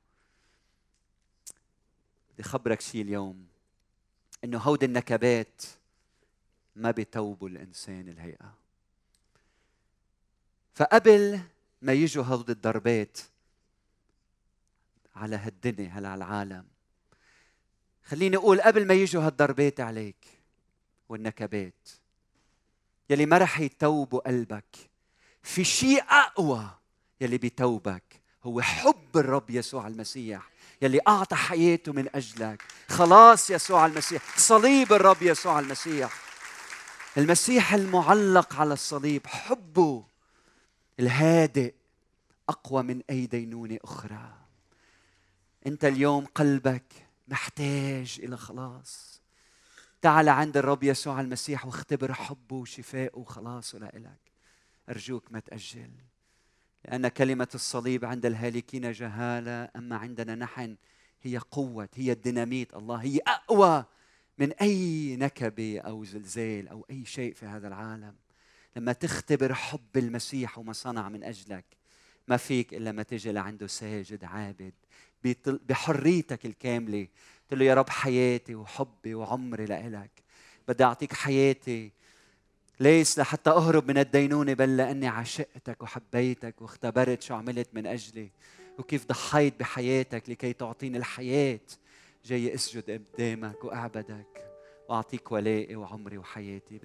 بدي 2.33 2.43
خبرك 2.43 2.81
شيء 2.81 3.01
اليوم 3.01 3.47
إنه 4.43 4.57
هودي 4.57 4.85
النكبات 4.85 5.61
ما 6.75 6.91
بتوبوا 6.91 7.49
الإنسان 7.49 8.09
الهيئة. 8.09 8.53
فقبل 10.73 11.39
ما 11.81 11.93
يجوا 11.93 12.23
هود 12.23 12.49
الضربات 12.49 13.17
على 15.15 15.35
هالدنيا 15.35 15.91
على 15.91 16.13
العالم 16.13 16.65
خليني 18.05 18.37
أقول 18.37 18.61
قبل 18.61 18.87
ما 18.87 18.93
يجوا 18.93 19.23
هالضربات 19.23 19.79
عليك 19.79 20.25
والنكبات 21.09 21.89
يلي 23.09 23.25
ما 23.25 23.37
رح 23.37 23.59
يتوبوا 23.59 24.19
قلبك 24.19 24.75
في 25.43 25.63
شيء 25.63 26.03
أقوى 26.09 26.69
يلي 27.21 27.37
بيتوبك 27.37 28.03
هو 28.43 28.61
حب 28.61 29.17
الرب 29.17 29.49
يسوع 29.49 29.87
المسيح 29.87 30.49
يلي 30.81 30.99
أعطى 31.07 31.35
حياته 31.35 31.93
من 31.93 32.15
أجلك. 32.15 32.63
خلاص 32.89 33.49
يسوع 33.49 33.85
المسيح 33.85 34.37
صليب 34.37 34.93
الرب 34.93 35.21
يسوع 35.21 35.59
المسيح. 35.59 36.13
المسيح 37.17 37.73
المعلق 37.73 38.55
على 38.55 38.73
الصليب 38.73 39.27
حبه 39.27 40.03
الهادئ 40.99 41.73
أقوى 42.49 42.83
من 42.83 43.01
أي 43.09 43.25
دينونة 43.25 43.77
أخرى. 43.83 44.33
أنت 45.67 45.85
اليوم 45.85 46.25
قلبك 46.25 47.08
محتاج 47.29 48.19
إلى 48.23 48.37
خلاص. 48.37 49.21
تعال 50.01 50.29
عند 50.29 50.57
الرب 50.57 50.83
يسوع 50.83 51.21
المسيح 51.21 51.65
واختبر 51.65 52.13
حبه 52.13 52.55
وشفائه 52.55 53.15
وخلاصه 53.17 53.79
لإلك 53.79 54.31
أرجوك 54.89 55.31
ما 55.31 55.39
تأجل. 55.39 55.91
لأن 56.85 57.07
كلمة 57.07 57.47
الصليب 57.55 58.05
عند 58.05 58.25
الهالكين 58.25 58.91
جهالة 58.91 59.69
أما 59.75 59.97
عندنا 59.97 60.35
نحن 60.35 60.77
هي 61.21 61.37
قوة 61.37 61.89
هي 61.95 62.11
الديناميت. 62.11 62.73
الله 62.73 62.95
هي 62.95 63.19
أقوى 63.27 63.85
من 64.37 64.51
أي 64.51 65.15
نكبة 65.15 65.79
أو 65.79 66.03
زلزال 66.03 66.67
أو 66.67 66.85
أي 66.89 67.05
شيء 67.05 67.33
في 67.33 67.45
هذا 67.45 67.67
العالم. 67.67 68.15
لما 68.75 68.93
تختبر 68.93 69.53
حب 69.53 69.97
المسيح 69.97 70.57
وما 70.57 70.73
صنع 70.73 71.09
من 71.09 71.23
أجلك 71.23 71.65
ما 72.27 72.37
فيك 72.37 72.73
إلا 72.73 72.91
ما 72.91 73.03
تجي 73.03 73.31
لعنده 73.31 73.67
ساجد 73.67 74.23
عابد. 74.23 74.73
بحريتك 75.45 76.45
الكاملة. 76.45 77.07
تقول 77.47 77.59
له 77.59 77.65
يا 77.65 77.73
رب 77.73 77.89
حياتي 77.89 78.55
وحبي 78.55 79.15
وعمري 79.15 79.65
لإلك. 79.65 80.11
بدي 80.67 80.83
أعطيك 80.83 81.13
حياتي. 81.13 81.91
ليس 82.79 83.19
لحتى 83.19 83.49
أهرب 83.49 83.87
من 83.87 83.97
الدينونة 83.97 84.53
بل 84.53 84.77
لأني 84.77 85.07
عشقتك 85.07 85.83
وحبيتك 85.83 86.61
واختبرت 86.61 87.21
شو 87.21 87.35
عملت 87.35 87.69
من 87.73 87.87
أجلي. 87.87 88.29
وكيف 88.77 89.05
ضحيت 89.05 89.59
بحياتك 89.59 90.29
لكي 90.29 90.53
تعطيني 90.53 90.97
الحياة. 90.97 91.59
جاي 92.25 92.55
أسجد 92.55 92.91
قدامك 92.91 93.63
وأعبدك 93.63 94.51
وأعطيك 94.89 95.31
ولائي 95.31 95.75
وعمري 95.75 96.17
وحياتي. 96.17 96.79